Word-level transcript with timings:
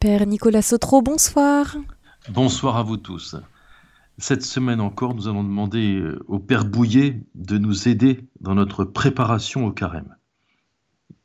Père 0.00 0.26
Nicolas 0.28 0.62
Sotro, 0.62 1.02
bonsoir. 1.02 1.76
Bonsoir 2.28 2.76
à 2.76 2.84
vous 2.84 2.98
tous. 2.98 3.34
Cette 4.16 4.44
semaine 4.44 4.80
encore, 4.80 5.12
nous 5.12 5.26
allons 5.26 5.42
demander 5.42 5.96
euh, 5.96 6.24
au 6.28 6.38
Père 6.38 6.64
Bouillet 6.64 7.24
de 7.34 7.58
nous 7.58 7.88
aider 7.88 8.28
dans 8.40 8.54
notre 8.54 8.84
préparation 8.84 9.66
au 9.66 9.72
carême. 9.72 10.14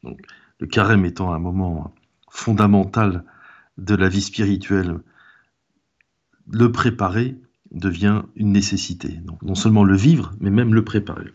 le 0.01 0.65
carême 0.65 1.05
étant 1.05 1.33
un 1.33 1.39
moment 1.39 1.93
fondamental 2.31 3.23
de 3.77 3.93
la 3.93 4.09
vie 4.09 4.23
spirituelle, 4.23 4.99
le 6.49 6.71
préparer 6.71 7.37
devient 7.69 8.23
une 8.35 8.51
nécessité. 8.51 9.19
non 9.43 9.55
seulement 9.55 9.83
le 9.83 9.95
vivre, 9.95 10.33
mais 10.39 10.49
même 10.49 10.73
le 10.73 10.83
préparer. 10.83 11.31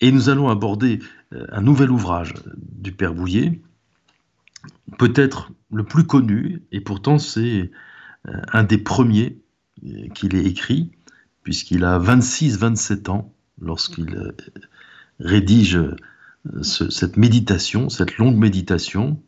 Et 0.00 0.12
nous 0.12 0.30
allons 0.30 0.48
aborder 0.48 1.00
euh, 1.34 1.46
un 1.50 1.60
nouvel 1.60 1.90
ouvrage 1.90 2.32
du 2.56 2.92
Père 2.92 3.12
Bouillet, 3.12 3.60
peut-être 4.98 5.52
le 5.72 5.84
plus 5.84 6.04
connu, 6.04 6.62
et 6.72 6.80
pourtant 6.80 7.18
c'est 7.18 7.70
euh, 8.28 8.32
un 8.52 8.64
des 8.64 8.78
premiers 8.78 9.38
euh, 9.84 10.08
qu'il 10.14 10.34
ait 10.34 10.44
écrit, 10.44 10.90
puisqu'il 11.42 11.84
a 11.84 11.98
26-27 11.98 13.10
ans 13.10 13.32
lorsqu'il 13.60 14.14
euh, 14.14 14.36
rédige 15.20 15.78
cette 16.62 17.16
méditation, 17.16 17.88
cette 17.88 18.18
longue 18.18 18.36
méditation. 18.36 19.20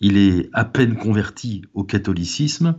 Il 0.00 0.16
est 0.16 0.48
à 0.52 0.64
peine 0.64 0.96
converti 0.96 1.62
au 1.74 1.84
catholicisme, 1.84 2.78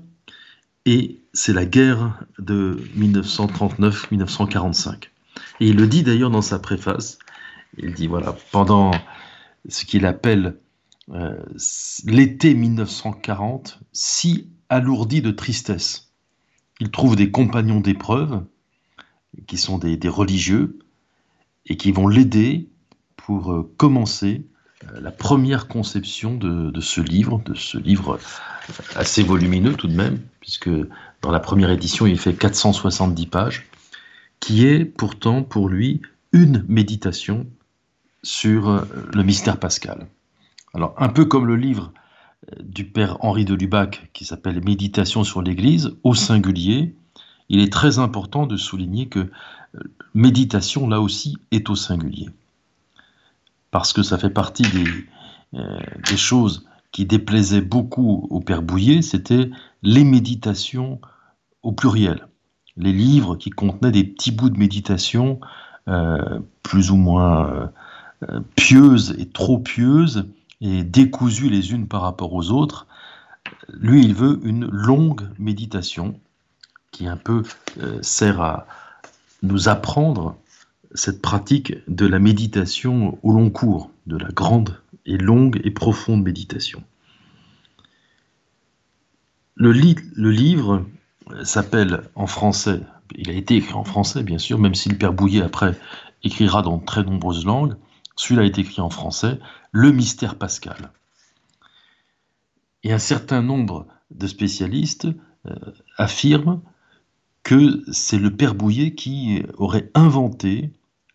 et 0.86 1.22
c'est 1.34 1.54
la 1.54 1.66
guerre 1.66 2.20
de 2.40 2.80
1939-1945. 2.98 5.10
Et 5.60 5.70
il 5.70 5.76
le 5.76 5.88
dit 5.88 6.04
d'ailleurs 6.04 6.32
dans 6.32 6.42
sa 6.42 6.60
préface, 6.60 7.20
il 7.78 7.94
dit 7.94 8.08
voilà, 8.08 8.36
pendant 8.52 8.92
ce 9.68 9.86
qu'il 9.86 10.06
appelle 10.06 10.58
euh, 11.14 11.42
l'été 12.04 12.54
1940 12.54 13.80
si 13.94 14.50
alourdi 14.68 15.22
de 15.22 15.32
tristesse. 15.32 16.12
Il 16.82 16.92
trouve 16.92 17.16
des 17.16 17.32
compagnons 17.32 17.80
d'épreuve, 17.80 18.44
qui 19.48 19.58
sont 19.58 19.78
des, 19.78 19.98
religieux, 20.10 20.80
et 21.66 21.78
qui 21.78 21.92
vont 21.92 22.08
l'aider 22.08 22.68
pour 23.16 23.54
euh, 23.54 23.74
commencer 23.78 24.46
euh, 24.84 25.00
la 25.00 25.12
première 25.12 25.68
conception 25.68 26.36
de, 26.36 26.82
ce 26.82 27.00
livre, 27.00 27.42
de 27.46 27.54
ce 27.54 27.78
livre 27.78 28.20
assez 28.96 29.24
volumineux 29.24 29.76
tout 29.76 29.88
de 29.88 29.96
même, 29.96 30.20
puisque 30.42 30.70
dans 31.22 31.32
la 31.32 31.40
première 31.40 31.72
édition 31.72 32.06
il 32.06 32.20
fait 32.20 32.34
470 32.34 33.28
pages, 33.28 33.66
qui 34.42 34.66
est 34.66 34.84
pourtant 34.84 35.42
pour 35.42 35.70
lui 35.70 36.02
une 36.34 36.66
méditation 36.68 37.48
sur 38.24 38.86
le 39.14 39.24
mystère 39.24 39.58
pascal. 39.58 40.08
Un 40.98 41.10
peu 41.10 41.26
comme 41.26 41.48
le 41.48 41.56
livre 41.56 41.92
euh, 42.52 42.56
du 42.62 42.86
père 42.86 43.18
Henri 43.22 43.46
de 43.46 43.54
Lubac 43.54 44.10
qui 44.14 44.26
s'appelle 44.26 44.64
Méditation 44.64 45.24
sur 45.24 45.42
l'Église, 45.42 45.96
au 46.04 46.14
singulier, 46.14 46.96
il 47.50 47.60
est 47.60 47.72
très 47.72 48.00
important 48.00 48.46
de 48.46 48.58
souligner 48.58 49.08
que 49.08 49.20
euh, 49.20 49.80
méditation, 50.14 50.88
là 50.88 51.02
aussi, 51.02 51.38
est 51.52 51.70
au 51.70 51.76
singulier. 51.76 52.30
Parce 53.72 53.94
que 53.94 54.04
ça 54.04 54.18
fait 54.18 54.30
partie 54.30 54.64
des, 54.64 54.86
euh, 55.56 55.80
des 56.10 56.18
choses 56.18 56.68
qui 56.92 57.06
déplaisaient 57.06 57.62
beaucoup 57.62 58.28
au 58.30 58.40
père 58.40 58.62
Bouillet, 58.62 59.02
c'était 59.02 59.50
les 59.84 60.04
méditations 60.04 61.02
au 61.64 61.72
pluriel. 61.72 62.28
Les 62.76 62.94
livres 62.94 63.36
qui 63.36 63.50
contenaient 63.50 63.92
des 63.92 64.04
petits 64.04 64.32
bouts 64.32 64.50
de 64.50 64.58
méditation 64.58 65.40
plus 66.64 66.92
ou 66.92 66.98
moins 66.98 67.72
pieuses 68.56 69.16
et 69.18 69.30
trop 69.30 69.58
pieuses, 69.58 70.28
et 70.62 70.84
décousues 70.84 71.50
les 71.50 71.72
unes 71.72 71.88
par 71.88 72.02
rapport 72.02 72.34
aux 72.34 72.52
autres. 72.52 72.88
Lui, 73.70 74.04
il 74.04 74.14
veut 74.14 74.40
une 74.44 74.66
longue 74.66 75.30
méditation 75.38 76.20
qui 76.92 77.08
un 77.08 77.18
peu 77.18 77.44
euh, 77.80 78.00
sert 78.02 78.42
à 78.42 78.68
nous 79.44 79.70
apprendre 79.70 80.36
cette 80.94 81.22
pratique 81.22 81.74
de 81.88 82.06
la 82.06 82.20
méditation 82.20 83.20
au 83.22 83.32
long 83.32 83.50
cours, 83.50 83.92
de 84.08 84.18
la 84.18 84.30
grande 84.30 84.80
et 85.06 85.18
longue 85.18 85.62
et 85.64 85.72
profonde 85.72 86.24
méditation. 86.24 86.84
Le, 89.56 89.72
le 89.72 90.32
livre 90.32 90.86
s'appelle 91.44 92.04
en 92.16 92.28
français, 92.28 92.82
il 93.16 93.30
a 93.30 93.34
été 93.34 93.56
écrit 93.56 93.74
en 93.74 93.84
français 93.84 94.24
bien 94.24 94.38
sûr, 94.38 94.60
même 94.60 94.76
si 94.76 94.90
le 94.90 94.98
Père 94.98 95.14
Bouillet 95.14 95.42
après 95.42 95.78
écrira 96.24 96.62
dans 96.62 96.80
très 96.80 97.04
nombreuses 97.04 97.46
langues, 97.46 97.76
celui-là 98.18 98.46
est 98.46 98.60
écrit 98.60 98.82
en 98.82 98.90
français, 98.90 99.40
Le 99.72 99.92
mystère 99.92 100.38
pascal. 100.38 100.92
Et 102.84 102.92
un 102.92 103.00
certain 103.00 103.42
nombre 103.42 103.88
de 104.12 104.28
spécialistes 104.28 105.08
euh, 105.46 105.56
affirment 105.98 106.62
que 107.44 107.84
c'est 107.92 108.20
le 108.20 108.36
Père 108.36 108.56
Bouillet 108.56 108.94
qui 108.94 109.44
aurait 109.58 109.90
inventé 109.94 110.74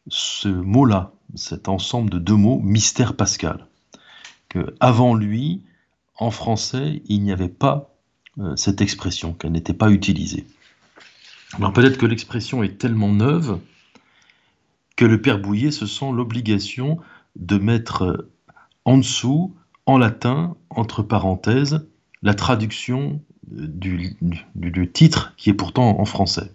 ce 0.09 0.49
mot-là, 0.49 1.13
cet 1.35 1.69
ensemble 1.69 2.09
de 2.09 2.19
deux 2.19 2.37
mots, 2.37 2.59
mystère 2.61 3.15
pascal. 3.17 3.67
Que 4.49 4.75
avant 4.81 5.15
lui, 5.15 5.63
en 6.17 6.31
français, 6.31 7.03
il 7.07 7.23
n'y 7.23 7.33
avait 7.33 7.49
pas 7.49 7.95
euh, 8.39 8.57
cette 8.57 8.81
expression, 8.81 9.35
qu'elle 9.35 9.53
n'était 9.53 9.75
pas 9.75 9.91
utilisée. 9.91 10.47
Alors 11.55 11.73
peut-être 11.73 11.99
que 11.99 12.07
l'expression 12.07 12.63
est 12.63 12.79
tellement 12.79 13.13
neuve 13.13 13.59
le 15.05 15.21
père 15.21 15.39
Bouillet 15.39 15.71
se 15.71 15.87
sent 15.87 16.11
l'obligation 16.13 16.99
de 17.37 17.59
mettre 17.59 18.29
en 18.85 18.99
dessous, 18.99 19.55
en 19.87 19.99
latin, 19.99 20.57
entre 20.71 21.03
parenthèses, 21.03 21.87
la 22.23 22.35
traduction 22.35 23.21
du, 23.51 24.17
titre 24.93 25.35
qui 25.37 25.51
est 25.51 25.55
pourtant 25.55 26.01
en 26.01 26.05
français. 26.05 26.53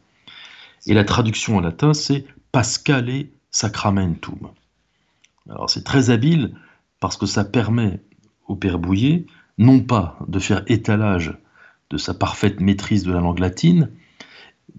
Et 0.86 0.94
la 0.94 1.03
traduction 1.03 1.57
en 1.57 1.62
latin, 1.62 1.94
c'est 1.94 2.25
Pascale 2.52 3.25
Sacramentum. 3.52 4.50
Alors 5.50 5.69
c'est 5.69 5.84
très 5.84 6.09
habile 6.09 6.53
parce 7.00 7.18
que 7.18 7.25
ça 7.25 7.44
permet 7.44 8.02
au 8.47 8.56
Père 8.56 8.80
Bouillet 8.80 9.25
non 9.57 9.80
pas 9.80 10.18
de 10.28 10.40
faire 10.40 10.63
étalage 10.68 11.38
de 11.90 11.97
sa 11.97 12.13
parfaite 12.13 12.59
maîtrise 12.59 13.03
de 13.03 13.12
la 13.12 13.19
langue 13.19 13.40
latine, 13.40 13.90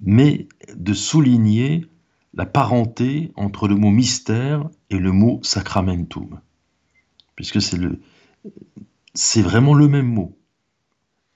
mais 0.02 0.46
de 0.74 0.92
souligner 0.92 1.86
la 2.34 2.46
parenté 2.46 3.32
entre 3.36 3.68
le 3.68 3.74
mot 3.74 3.90
mystère 3.90 4.68
et 4.90 4.98
le 4.98 5.12
mot 5.12 5.40
sacramentum, 5.42 6.40
puisque 7.36 7.60
c'est 9.14 9.42
vraiment 9.42 9.74
le 9.74 9.88
même 9.88 10.06
mot, 10.06 10.36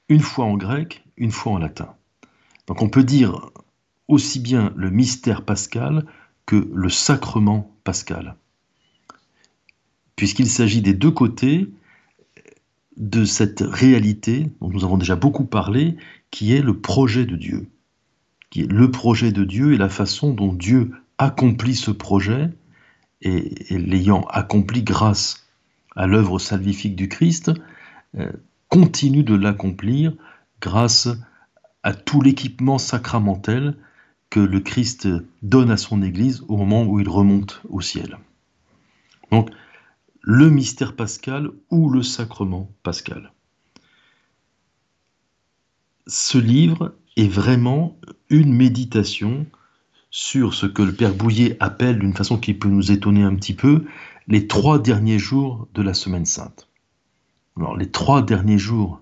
une 0.08 0.20
fois 0.20 0.44
en 0.44 0.56
grec, 0.56 1.04
une 1.16 1.30
fois 1.30 1.52
en 1.52 1.58
latin. 1.58 1.94
Donc 2.66 2.82
on 2.82 2.88
peut 2.88 3.04
dire 3.04 3.50
aussi 4.08 4.38
bien 4.38 4.72
le 4.76 4.90
mystère 4.90 5.44
pascal 5.44 6.06
que 6.46 6.70
le 6.74 6.88
sacrement 6.88 7.74
pascal, 7.84 8.36
puisqu'il 10.16 10.48
s'agit 10.48 10.82
des 10.82 10.94
deux 10.94 11.10
côtés 11.10 11.68
de 12.98 13.24
cette 13.24 13.62
réalité 13.62 14.50
dont 14.60 14.68
nous 14.68 14.84
avons 14.84 14.98
déjà 14.98 15.16
beaucoup 15.16 15.46
parlé, 15.46 15.96
qui 16.30 16.52
est 16.52 16.60
le 16.60 16.78
projet 16.78 17.24
de 17.24 17.36
Dieu 17.36 17.68
qui 18.52 18.60
est 18.60 18.70
le 18.70 18.90
projet 18.90 19.32
de 19.32 19.44
Dieu 19.44 19.72
et 19.72 19.78
la 19.78 19.88
façon 19.88 20.34
dont 20.34 20.52
Dieu 20.52 20.92
accomplit 21.16 21.74
ce 21.74 21.90
projet, 21.90 22.50
et, 23.22 23.78
l'ayant 23.78 24.26
accompli 24.28 24.82
grâce 24.82 25.46
à 25.96 26.06
l'œuvre 26.06 26.38
salvifique 26.38 26.94
du 26.94 27.08
Christ, 27.08 27.50
euh, 28.18 28.30
continue 28.68 29.22
de 29.22 29.34
l'accomplir 29.34 30.12
grâce 30.60 31.08
à 31.82 31.94
tout 31.94 32.20
l'équipement 32.20 32.76
sacramentel 32.76 33.74
que 34.28 34.40
le 34.40 34.60
Christ 34.60 35.08
donne 35.40 35.70
à 35.70 35.78
son 35.78 36.02
Église 36.02 36.44
au 36.46 36.58
moment 36.58 36.84
où 36.84 37.00
il 37.00 37.08
remonte 37.08 37.62
au 37.70 37.80
ciel. 37.80 38.18
Donc, 39.30 39.48
le 40.20 40.50
mystère 40.50 40.94
pascal 40.94 41.48
ou 41.70 41.88
le 41.88 42.02
sacrement 42.02 42.70
pascal. 42.82 43.32
Ce 46.06 46.36
livre 46.36 46.94
est 47.16 47.28
vraiment 47.28 47.98
une 48.30 48.52
méditation 48.52 49.46
sur 50.10 50.54
ce 50.54 50.66
que 50.66 50.82
le 50.82 50.92
Père 50.92 51.14
Bouillet 51.14 51.56
appelle, 51.60 51.98
d'une 51.98 52.14
façon 52.14 52.38
qui 52.38 52.54
peut 52.54 52.68
nous 52.68 52.92
étonner 52.92 53.22
un 53.22 53.34
petit 53.34 53.54
peu, 53.54 53.84
les 54.28 54.46
trois 54.46 54.78
derniers 54.78 55.18
jours 55.18 55.68
de 55.74 55.82
la 55.82 55.94
Semaine 55.94 56.26
Sainte. 56.26 56.68
Alors, 57.56 57.76
les 57.76 57.90
trois 57.90 58.22
derniers 58.22 58.58
jours 58.58 59.00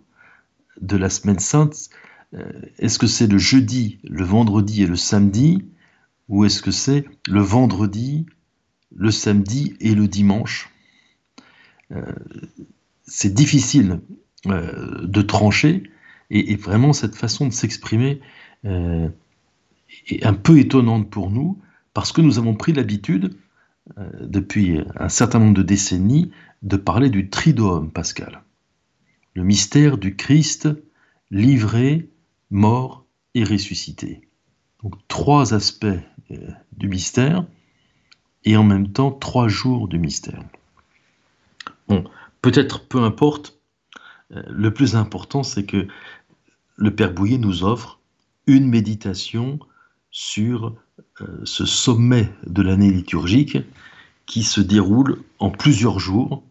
de 0.80 0.96
la 0.96 1.10
Semaine 1.10 1.38
Sainte, 1.38 1.90
euh, 2.34 2.50
est-ce 2.78 2.98
que 2.98 3.06
c'est 3.06 3.26
le 3.26 3.38
jeudi, 3.38 3.98
le 4.04 4.24
vendredi 4.24 4.82
et 4.82 4.86
le 4.86 4.96
samedi, 4.96 5.64
ou 6.28 6.44
est-ce 6.44 6.62
que 6.62 6.70
c'est 6.70 7.04
le 7.28 7.40
vendredi, 7.40 8.26
le 8.94 9.10
samedi 9.10 9.74
et 9.80 9.94
le 9.94 10.06
dimanche? 10.08 10.70
Euh, 11.92 12.04
C'est 13.04 13.34
difficile 13.34 14.00
euh, 14.46 15.04
de 15.04 15.22
trancher, 15.22 15.82
et, 16.30 16.54
vraiment, 16.56 16.92
cette 16.92 17.16
façon 17.16 17.46
de 17.46 17.52
s'exprimer 17.52 18.20
euh, 18.64 19.08
est 20.06 20.24
un 20.24 20.34
peu 20.34 20.58
étonnante 20.58 21.10
pour 21.10 21.30
nous, 21.30 21.58
parce 21.92 22.12
que 22.12 22.20
nous 22.20 22.38
avons 22.38 22.54
pris 22.54 22.72
l'habitude, 22.72 23.36
euh, 23.98 24.08
depuis 24.20 24.78
un 24.96 25.08
certain 25.08 25.40
nombre 25.40 25.56
de 25.56 25.62
décennies, 25.62 26.30
de 26.62 26.76
parler 26.76 27.10
du 27.10 27.30
tridoum 27.30 27.90
pascal. 27.90 28.42
le 29.34 29.44
mystère 29.44 29.96
du 29.96 30.16
Christ 30.16 30.68
livré, 31.30 32.10
mort 32.50 33.06
et 33.34 33.44
ressuscité. 33.44 34.28
Donc 34.82 34.94
trois 35.08 35.54
aspects 35.54 35.86
euh, 36.30 36.50
du 36.76 36.88
mystère 36.88 37.44
et 38.44 38.56
en 38.56 38.64
même 38.64 38.92
temps 38.92 39.12
trois 39.12 39.48
jours 39.48 39.88
du 39.88 39.98
mystère. 39.98 40.42
Bon, 41.88 42.04
peut-être 42.42 42.86
peu 42.86 43.02
importe, 43.02 43.60
le 44.30 44.72
plus 44.72 44.94
important 44.94 45.42
c'est 45.42 45.64
que 45.64 45.88
le 46.80 46.94
Père 46.94 47.12
Bouillet 47.12 47.38
nous 47.38 47.62
offre 47.62 48.00
une 48.46 48.66
méditation 48.66 49.60
sur 50.10 50.74
euh, 51.20 51.26
ce 51.44 51.66
sommet 51.66 52.32
de 52.46 52.62
l'année 52.62 52.90
liturgique 52.90 53.58
qui 54.26 54.42
se 54.42 54.60
déroule 54.60 55.22
en 55.38 55.50
plusieurs 55.50 56.00
jours 56.00 56.42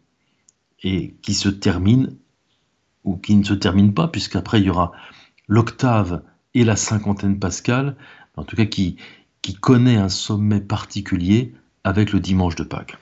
et 0.83 1.15
qui 1.23 1.33
se 1.33 1.49
termine 1.49 2.15
ou 3.03 3.17
qui 3.17 3.35
ne 3.35 3.43
se 3.43 3.55
termine 3.55 3.93
pas, 3.93 4.07
puisqu'après 4.07 4.59
il 4.59 4.67
y 4.67 4.69
aura 4.69 4.91
l'octave 5.47 6.21
et 6.53 6.63
la 6.63 6.75
cinquantaine 6.75 7.39
pascale, 7.39 7.97
en 8.35 8.43
tout 8.43 8.55
cas 8.55 8.65
qui, 8.65 8.97
qui 9.41 9.55
connaît 9.55 9.97
un 9.97 10.09
sommet 10.09 10.61
particulier 10.61 11.53
avec 11.83 12.11
le 12.11 12.19
dimanche 12.19 12.55
de 12.55 12.63
Pâques. 12.63 12.97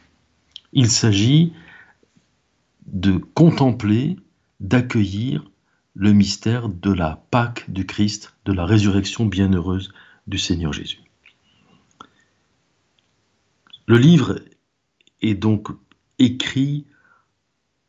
Il 0.71 0.89
s'agit 0.89 1.51
de 2.85 3.18
contempler, 3.18 4.15
d'accueillir 4.59 5.44
le 6.00 6.14
mystère 6.14 6.70
de 6.70 6.94
la 6.94 7.26
Pâque 7.32 7.72
du 7.72 7.88
Christ, 7.88 8.36
de 8.46 8.54
la 8.54 8.66
résurrection 8.66 9.26
bienheureuse 9.26 9.92
du 10.28 10.38
Seigneur 10.38 10.72
Jésus. 10.72 11.02
Le 13.88 13.98
livre 13.98 14.40
est 15.22 15.34
donc 15.34 15.70
écrit 16.20 16.86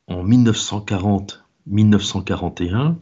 en 0.07 0.27
1940-1941. 0.27 2.97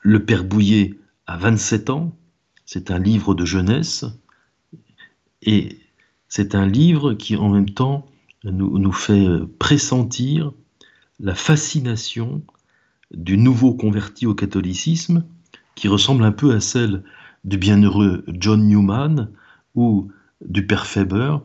Le 0.00 0.24
Père 0.26 0.44
Bouillet 0.44 0.98
a 1.26 1.38
27 1.38 1.88
ans, 1.88 2.14
c'est 2.66 2.90
un 2.90 2.98
livre 2.98 3.34
de 3.34 3.46
jeunesse, 3.46 4.04
et 5.40 5.78
c'est 6.28 6.54
un 6.54 6.66
livre 6.66 7.14
qui 7.14 7.36
en 7.36 7.48
même 7.48 7.70
temps 7.70 8.04
nous, 8.44 8.78
nous 8.78 8.92
fait 8.92 9.26
pressentir 9.58 10.52
la 11.18 11.34
fascination 11.34 12.42
du 13.12 13.36
nouveau 13.36 13.74
converti 13.74 14.26
au 14.26 14.34
catholicisme, 14.34 15.24
qui 15.74 15.88
ressemble 15.88 16.24
un 16.24 16.32
peu 16.32 16.54
à 16.54 16.60
celle 16.60 17.02
du 17.44 17.58
bienheureux 17.58 18.24
John 18.28 18.66
Newman 18.66 19.30
ou 19.74 20.10
du 20.44 20.66
Père 20.66 20.86
Faber, 20.86 21.36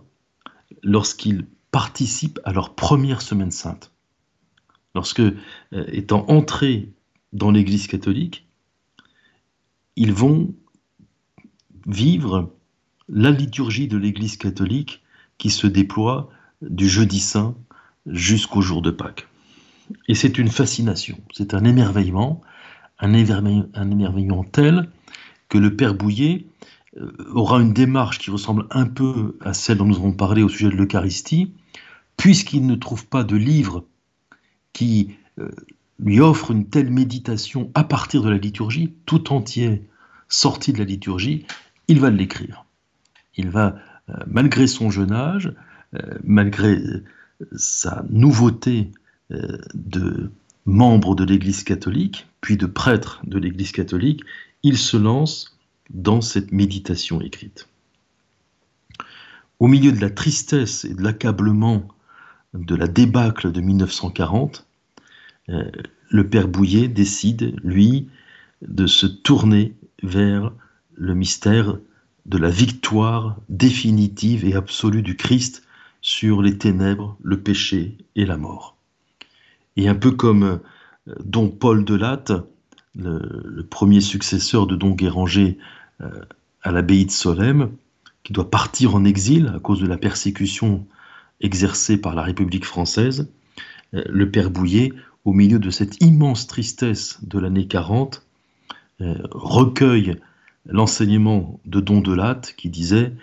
lorsqu'ils 0.84 1.46
participent 1.72 2.40
à 2.44 2.54
leur 2.54 2.76
première 2.76 3.22
semaine 3.22 3.52
sainte. 3.52 3.92
Lorsque, 4.96 5.20
euh, 5.20 5.34
étant 5.72 6.26
entrés 6.28 6.92
dans 7.34 7.52
l'Église 7.52 7.88
catholique, 7.88 8.48
ils 9.96 10.14
vont 10.14 10.54
vivre 11.86 12.54
la 13.10 13.32
liturgie 13.32 13.88
de 13.88 13.98
l'Église 13.98 14.38
catholique 14.38 15.04
qui 15.38 15.50
se 15.50 15.68
déploie 15.68 16.30
du 16.62 16.90
jeudi 16.90 17.20
saint 17.20 17.56
jusqu'au 18.06 18.62
jour 18.62 18.82
de 18.82 18.92
Pâques. 18.92 19.28
Et 20.08 20.16
c'est 20.16 20.38
une 20.38 20.50
fascination, 20.50 21.18
c'est 21.34 21.54
un 21.54 21.64
émerveillement, 21.64 22.42
un 23.00 23.14
émerveillement, 23.14 24.44
tel 24.44 24.90
que 25.50 25.58
le 25.58 25.76
Père 25.76 25.96
Bouillet 25.96 26.46
euh, 26.98 27.12
aura 27.32 27.62
une 27.62 27.74
démarche 27.74 28.20
qui 28.20 28.32
ressemble 28.32 28.66
un 28.72 28.86
peu 28.86 29.38
à 29.42 29.54
celle 29.54 29.78
dont 29.78 29.86
nous 29.86 29.98
avons 29.98 30.14
parlé 30.14 30.44
au 30.44 30.50
sujet 30.50 30.70
de 30.70 30.76
l'Eucharistie, 30.76 31.52
puisqu'il 32.18 32.66
ne 32.66 32.76
trouve 32.76 33.06
pas 33.06 33.24
de 33.24 33.36
livre 33.36 33.86
qui 34.74 35.16
euh, 35.40 35.50
lui 36.00 36.20
offre 36.20 36.52
une 36.52 36.68
telle 36.68 36.92
méditation 36.92 37.72
à 37.74 37.84
partir 37.84 38.24
de 38.24 38.30
la 38.30 38.38
liturgie, 38.38 38.94
tout 39.06 39.32
entier 39.32 39.84
sorti 40.30 40.74
de 40.74 40.80
la 40.80 40.86
liturgie, 40.86 41.46
il 41.88 42.00
va 42.00 42.10
l'écrire. 42.10 42.66
Il 43.36 43.50
va, 43.50 43.76
euh, 44.10 44.14
malgré 44.28 44.68
son 44.68 44.90
jeune 44.90 45.12
âge, 45.12 45.54
malgré 46.24 46.78
sa 47.56 48.04
nouveauté 48.10 48.92
de 49.30 50.32
membre 50.66 51.16
de 51.16 51.24
l'Église 51.24 51.64
catholique, 51.64 52.28
puis 52.42 52.58
de 52.58 52.66
prêtre 52.66 53.22
de 53.26 53.40
l'Église 53.40 53.72
catholique, 53.72 54.22
il 54.64 54.78
se 54.78 54.98
lance 54.98 55.58
dans 55.90 56.22
cette 56.22 56.52
méditation 56.52 57.22
écrite. 57.22 57.68
Au 59.60 59.68
milieu 59.68 59.92
de 59.92 60.02
la 60.02 60.10
tristesse 60.10 60.86
et 60.86 60.94
de 60.94 61.02
l'accablement 61.02 61.88
de 62.54 62.76
la 62.76 62.88
débâcle 62.88 63.52
de 63.52 63.62
1940, 63.62 64.68
euh, 65.50 65.64
le 66.10 66.30
père 66.30 66.48
Bouillet 66.48 66.88
décide, 66.88 67.56
lui, 67.64 68.10
de 68.62 68.88
se 68.88 69.06
tourner 69.06 69.74
vers 70.04 70.52
le 70.96 71.14
mystère 71.14 71.78
de 72.26 72.38
la 72.38 72.50
victoire 72.50 73.38
définitive 73.50 74.46
et 74.46 74.54
absolue 74.54 75.02
du 75.02 75.16
Christ 75.16 75.64
sur 76.02 76.42
les 76.42 76.58
ténèbres, 76.58 77.18
le 77.24 77.42
péché 77.42 77.98
et 78.16 78.26
la 78.26 78.38
mort. 78.38 78.77
Et 79.78 79.88
un 79.88 79.96
peu 79.96 80.12
comme 80.12 80.44
euh, 80.44 81.16
Don 81.24 81.50
Paul 81.50 81.86
de 81.86 81.96
Latte, 81.96 82.34
le, 82.98 83.64
premier 83.64 84.02
successeur 84.02 84.68
de 84.68 84.76
Don 84.76 84.92
Guéranger 84.92 85.58
euh, 86.02 86.10
à 86.64 86.72
l'abbaye 86.72 87.06
de 87.06 87.12
Solesmes, 87.12 87.70
qui 88.24 88.34
doit 88.34 88.50
partir 88.50 88.96
en 88.96 89.06
exil 89.06 89.52
à 89.56 89.60
cause 89.60 89.80
de 89.80 89.88
la 89.88 89.98
persécution 89.98 90.86
exercée 91.40 91.98
par 91.98 92.16
la 92.16 92.24
République 92.24 92.66
française, 92.66 93.32
euh, 93.94 94.04
le 94.10 94.30
père 94.32 94.50
Bouillet, 94.50 94.94
au 95.26 95.34
milieu 95.34 95.60
de 95.60 95.70
cette 95.70 96.02
immense 96.02 96.48
tristesse 96.48 97.20
de 97.24 97.40
l'année 97.40 97.68
40, 97.68 98.26
euh, 99.02 99.16
recueille 99.32 100.18
l'enseignement 100.66 101.60
de 101.66 101.80
Don 101.80 102.02
Delatte 102.02 102.54
qui 102.58 102.70
disait 102.70 103.14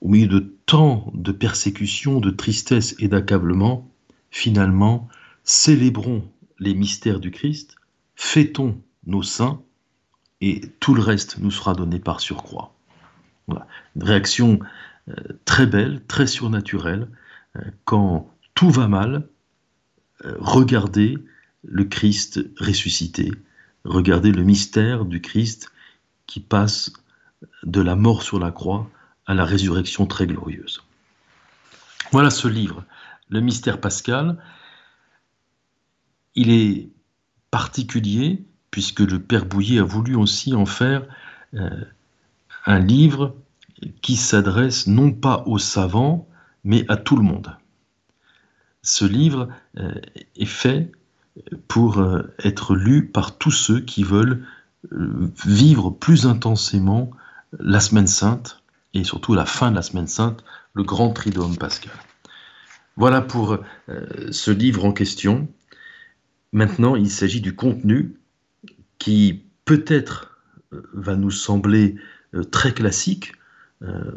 au 0.00 0.08
milieu 0.08 0.28
de 0.28 0.54
tant 0.66 1.10
de 1.12 1.32
persécutions, 1.32 2.20
de 2.20 2.30
tristesse 2.30 2.94
et 3.00 3.08
d'accablement, 3.08 3.90
finalement, 4.30 5.08
célébrons 5.46 6.30
les 6.58 6.74
mystères 6.74 7.20
du 7.20 7.30
Christ, 7.30 7.76
fêtons 8.16 8.82
nos 9.06 9.22
saints 9.22 9.62
et 10.42 10.60
tout 10.80 10.94
le 10.94 11.00
reste 11.00 11.38
nous 11.38 11.50
sera 11.50 11.74
donné 11.74 11.98
par 11.98 12.20
surcroît. 12.20 12.74
Une 13.48 14.02
réaction 14.02 14.58
euh, 15.08 15.14
très 15.44 15.66
belle, 15.66 16.02
très 16.06 16.26
surnaturelle. 16.26 17.08
Euh, 17.56 17.60
quand 17.84 18.30
tout 18.54 18.70
va 18.70 18.88
mal, 18.88 19.28
euh, 20.24 20.34
regardez 20.40 21.16
le 21.62 21.84
Christ 21.84 22.40
ressuscité, 22.58 23.32
regardez 23.84 24.32
le 24.32 24.42
mystère 24.42 25.04
du 25.04 25.20
Christ 25.20 25.70
qui 26.26 26.40
passe 26.40 26.92
de 27.62 27.80
la 27.80 27.94
mort 27.94 28.22
sur 28.22 28.40
la 28.40 28.50
croix 28.50 28.90
à 29.26 29.34
la 29.34 29.44
résurrection 29.44 30.06
très 30.06 30.26
glorieuse. 30.26 30.82
Voilà 32.10 32.30
ce 32.30 32.48
livre, 32.48 32.84
le 33.28 33.40
mystère 33.40 33.80
pascal. 33.80 34.38
Il 36.36 36.50
est 36.50 36.90
particulier, 37.50 38.44
puisque 38.70 39.00
le 39.00 39.18
Père 39.18 39.46
Bouillet 39.46 39.80
a 39.80 39.84
voulu 39.84 40.14
aussi 40.14 40.54
en 40.54 40.66
faire 40.66 41.06
euh, 41.54 41.70
un 42.66 42.78
livre 42.78 43.34
qui 44.02 44.16
s'adresse 44.16 44.86
non 44.86 45.12
pas 45.12 45.42
aux 45.46 45.58
savants, 45.58 46.28
mais 46.62 46.84
à 46.88 46.98
tout 46.98 47.16
le 47.16 47.22
monde. 47.22 47.56
Ce 48.82 49.06
livre 49.06 49.48
euh, 49.78 49.94
est 50.36 50.44
fait 50.44 50.92
pour 51.68 51.98
euh, 51.98 52.34
être 52.44 52.74
lu 52.74 53.06
par 53.06 53.38
tous 53.38 53.50
ceux 53.50 53.80
qui 53.80 54.04
veulent 54.04 54.44
vivre 55.44 55.90
plus 55.90 56.26
intensément 56.26 57.10
la 57.58 57.80
semaine 57.80 58.06
sainte 58.06 58.62
et 58.92 59.04
surtout 59.04 59.34
la 59.34 59.46
fin 59.46 59.70
de 59.70 59.76
la 59.76 59.82
semaine 59.82 60.06
sainte, 60.06 60.44
le 60.74 60.84
grand 60.84 61.10
triduum 61.10 61.56
pascal. 61.56 61.92
Voilà 62.96 63.20
pour 63.20 63.58
ce 64.30 64.50
livre 64.50 64.84
en 64.84 64.92
question. 64.92 65.48
Maintenant, 66.56 66.96
il 66.96 67.10
s'agit 67.10 67.42
du 67.42 67.54
contenu 67.54 68.14
qui 68.96 69.42
peut-être 69.66 70.40
euh, 70.72 70.80
va 70.94 71.14
nous 71.14 71.30
sembler 71.30 71.96
euh, 72.34 72.44
très 72.44 72.72
classique, 72.72 73.34
euh, 73.82 74.10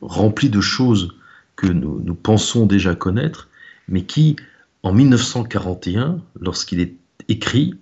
rempli 0.00 0.50
de 0.50 0.60
choses 0.60 1.14
que 1.54 1.68
nous, 1.68 2.00
nous, 2.00 2.16
pensons 2.16 2.66
déjà 2.66 2.96
connaître, 2.96 3.48
mais 3.86 4.02
qui, 4.02 4.34
en 4.82 4.92
1941, 4.92 6.20
lorsqu'il 6.40 6.80
est 6.80 6.96
écrit, 7.28 7.78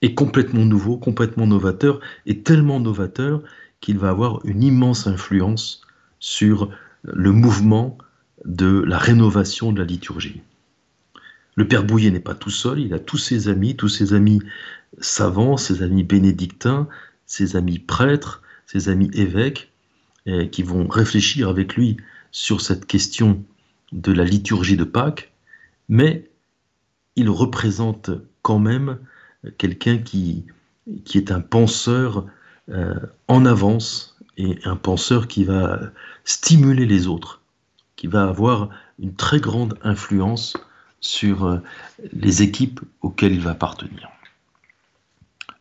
est 0.00 0.14
complètement 0.14 0.64
nouveau, 0.64 0.96
complètement 0.96 1.46
novateur, 1.46 2.00
et 2.26 2.40
tellement 2.40 2.80
novateur 2.80 3.44
qu'il 3.80 3.98
va 3.98 4.08
avoir 4.08 4.44
une 4.44 4.64
immense 4.64 5.06
influence 5.06 5.82
sur 6.18 6.70
le 7.04 7.30
mouvement 7.30 7.96
de 8.44 8.82
la 8.84 8.98
rénovation 8.98 9.70
de 9.70 9.78
la 9.78 9.86
liturgie. 9.86 10.42
Le 11.56 11.68
père 11.68 11.84
Bouillet 11.84 12.10
n'est 12.10 12.20
pas 12.20 12.34
tout 12.34 12.50
seul, 12.50 12.80
il 12.80 12.94
a 12.94 12.98
tous 12.98 13.18
ses 13.18 13.48
amis, 13.48 13.76
tous 13.76 13.88
ses 13.88 14.14
amis 14.14 14.40
savants, 15.00 15.56
ses 15.56 15.82
amis 15.82 16.02
bénédictins, 16.02 16.88
ses 17.26 17.56
amis 17.56 17.78
prêtres, 17.78 18.42
ses 18.66 18.88
amis 18.88 19.10
évêques, 19.12 19.70
qui 20.52 20.62
vont 20.62 20.86
réfléchir 20.86 21.48
avec 21.48 21.74
lui 21.74 21.96
sur 22.30 22.60
cette 22.60 22.86
question 22.86 23.44
de 23.92 24.12
la 24.12 24.24
liturgie 24.24 24.76
de 24.76 24.84
Pâques, 24.84 25.32
mais 25.88 26.30
il 27.16 27.28
représente 27.28 28.10
quand 28.42 28.58
même 28.58 28.98
quelqu'un 29.58 29.98
qui, 29.98 30.44
qui 31.04 31.18
est 31.18 31.30
un 31.30 31.40
penseur 31.40 32.26
euh, 32.70 32.94
en 33.28 33.44
avance 33.44 34.16
et 34.36 34.58
un 34.64 34.76
penseur 34.76 35.28
qui 35.28 35.44
va 35.44 35.80
stimuler 36.24 36.86
les 36.86 37.06
autres, 37.06 37.42
qui 37.96 38.06
va 38.06 38.24
avoir 38.24 38.70
une 38.98 39.14
très 39.14 39.40
grande 39.40 39.78
influence 39.82 40.54
sur 41.02 41.44
euh, 41.44 41.58
les 42.12 42.40
équipes 42.40 42.80
auxquelles 43.02 43.34
il 43.34 43.40
va 43.40 43.50
appartenir. 43.50 44.08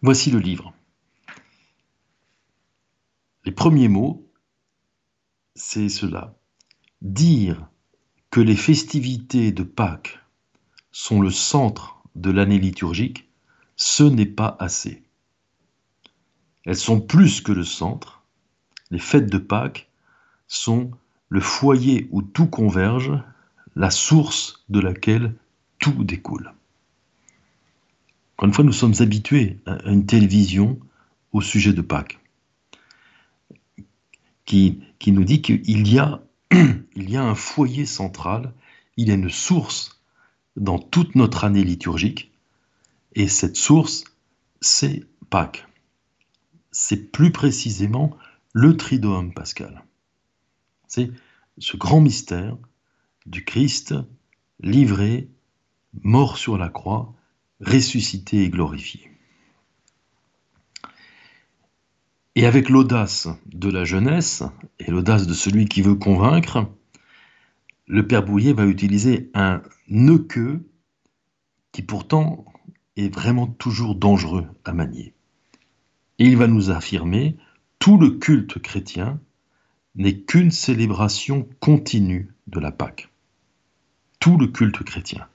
Voici 0.01 0.31
le 0.31 0.39
livre. 0.39 0.73
Les 3.43 3.51
premiers 3.51 3.89
mots, 3.89 4.25
c'est 5.55 5.89
cela. 5.89 6.35
Dire 7.01 7.67
que 8.29 8.39
les 8.39 8.55
festivités 8.55 9.51
de 9.51 9.63
Pâques 9.63 10.19
sont 10.91 11.19
le 11.19 11.31
centre 11.31 12.01
de 12.15 12.31
l'année 12.31 12.59
liturgique, 12.59 13.29
ce 13.75 14.03
n'est 14.03 14.25
pas 14.25 14.55
assez. 14.59 15.03
Elles 16.65 16.77
sont 16.77 17.01
plus 17.01 17.41
que 17.41 17.51
le 17.51 17.63
centre. 17.63 18.23
Les 18.91 18.99
fêtes 18.99 19.29
de 19.29 19.39
Pâques 19.39 19.89
sont 20.47 20.91
le 21.29 21.41
foyer 21.41 22.07
où 22.11 22.21
tout 22.21 22.47
converge, 22.47 23.11
la 23.75 23.91
source 23.91 24.63
de 24.69 24.79
laquelle 24.79 25.35
tout 25.79 26.03
découle. 26.03 26.53
Encore 28.35 28.47
une 28.47 28.53
fois, 28.53 28.63
nous 28.63 28.73
sommes 28.73 28.95
habitués 28.99 29.59
à 29.65 29.89
une 29.89 30.05
télévision 30.05 30.79
au 31.31 31.41
sujet 31.41 31.73
de 31.73 31.81
Pâques, 31.81 32.19
qui, 34.45 34.81
qui 34.99 35.11
nous 35.11 35.23
dit 35.23 35.41
qu'il 35.41 35.87
y, 35.87 35.99
a, 35.99 36.21
y 36.95 37.15
a 37.15 37.23
un 37.23 37.35
foyer 37.35 37.85
central, 37.85 38.53
il 38.97 39.07
y 39.07 39.11
a 39.11 39.15
une 39.15 39.29
source 39.29 40.01
dans 40.55 40.79
toute 40.79 41.15
notre 41.15 41.43
année 41.43 41.63
liturgique, 41.63 42.31
et 43.13 43.27
cette 43.27 43.57
source, 43.57 44.03
c'est 44.59 45.03
Pâques. 45.29 45.67
C'est 46.71 47.11
plus 47.11 47.31
précisément 47.31 48.17
le 48.53 48.75
Triduum 48.75 49.33
pascal. 49.33 49.83
C'est 50.87 51.11
ce 51.57 51.77
grand 51.77 52.01
mystère 52.01 52.57
du 53.25 53.43
Christ 53.43 53.93
livré, 54.61 55.29
mort 56.03 56.37
sur 56.37 56.57
la 56.57 56.69
croix, 56.69 57.13
ressuscité 57.59 58.43
et 58.43 58.49
glorifié. 58.49 59.11
Et 62.35 62.45
avec 62.45 62.69
l'audace 62.69 63.27
de 63.45 63.69
la 63.69 63.83
jeunesse 63.83 64.43
et 64.79 64.89
l'audace 64.89 65.27
de 65.27 65.33
celui 65.33 65.65
qui 65.65 65.81
veut 65.81 65.95
convaincre, 65.95 66.65
le 67.87 68.07
Père 68.07 68.23
Bouillet 68.23 68.53
va 68.53 68.65
utiliser 68.65 69.29
un 69.33 69.61
ne 69.89 70.15
que 70.15 70.61
qui 71.73 71.81
pourtant 71.81 72.45
est 72.95 73.13
vraiment 73.13 73.47
toujours 73.47 73.95
dangereux 73.95 74.47
à 74.63 74.73
manier. 74.73 75.13
Et 76.19 76.25
il 76.25 76.37
va 76.37 76.47
nous 76.47 76.69
affirmer 76.69 77.37
tout 77.79 77.97
le 77.97 78.11
culte 78.11 78.59
chrétien 78.59 79.19
n'est 79.95 80.19
qu'une 80.19 80.51
célébration 80.51 81.49
continue 81.59 82.33
de 82.47 82.59
la 82.59 82.71
Pâque. 82.71 83.10
Tout 84.21 84.37
le 84.37 84.47
culte 84.47 84.83
chrétien. 84.83 85.27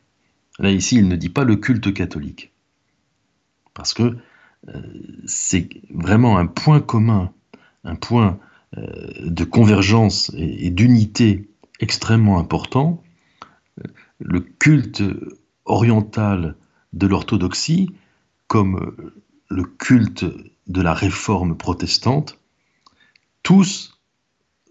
Là, 0.60 0.70
ici, 0.70 0.96
il 0.96 1.08
ne 1.08 1.16
dit 1.16 1.28
pas 1.28 1.44
le 1.44 1.56
culte 1.56 1.92
catholique. 1.92 2.52
Parce 3.74 3.92
que 3.92 4.16
euh, 4.68 4.82
c'est 5.26 5.68
vraiment 5.90 6.38
un 6.38 6.46
point 6.46 6.80
commun, 6.80 7.32
un 7.82 7.96
point 7.96 8.38
euh, 8.78 9.12
de 9.20 9.42
convergence 9.44 10.30
et, 10.34 10.66
et 10.66 10.70
d'unité 10.70 11.50
extrêmement 11.80 12.38
important. 12.38 13.02
Le 14.20 14.40
culte 14.40 15.02
oriental 15.64 16.54
de 16.92 17.06
l'orthodoxie, 17.08 17.90
comme 18.46 18.94
le 19.50 19.64
culte 19.64 20.24
de 20.68 20.80
la 20.80 20.94
réforme 20.94 21.56
protestante, 21.56 22.38
tous 23.42 23.98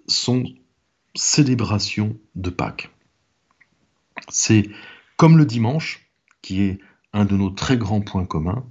sont 0.08 0.46
célébrations 1.16 2.18
de 2.36 2.50
Pâques. 2.50 2.95
C'est 4.30 4.70
comme 5.18 5.38
le 5.38 5.46
dimanche, 5.46 6.08
qui 6.42 6.62
est 6.62 6.80
un 7.14 7.26
de 7.26 7.38
nos 7.38 7.50
très 7.50 7.78
grands 7.78 8.02
points 8.02 8.26
communs, 8.26 8.66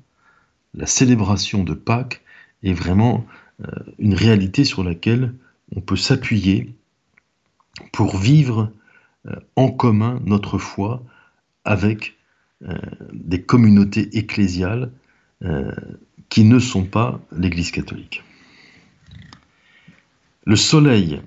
la 0.75 0.87
célébration 0.87 1.65
de 1.65 1.75
Pâques 1.75 2.23
est 2.63 2.73
vraiment 2.73 3.27
euh, 3.63 3.67
une 3.99 4.15
réalité 4.15 4.65
sur 4.65 4.83
laquelle 4.83 5.35
on 5.75 5.81
peut 5.81 5.97
s'appuyer 5.97 6.75
pour 7.93 8.17
vivre 8.17 8.73
euh, 9.27 9.37
en 9.57 9.71
commun 9.71 10.21
notre 10.25 10.59
foi 10.59 11.03
avec 11.65 12.17
euh, 12.63 12.77
des 13.13 13.43
communautés 13.43 14.17
ecclésiales 14.17 14.91
qui 16.31 16.45
ne 16.45 16.59
sont 16.59 16.85
pas 16.85 17.21
l'Église 17.37 17.71
catholique. 17.71 18.25
Le 20.47 20.57
soleil 20.57 21.21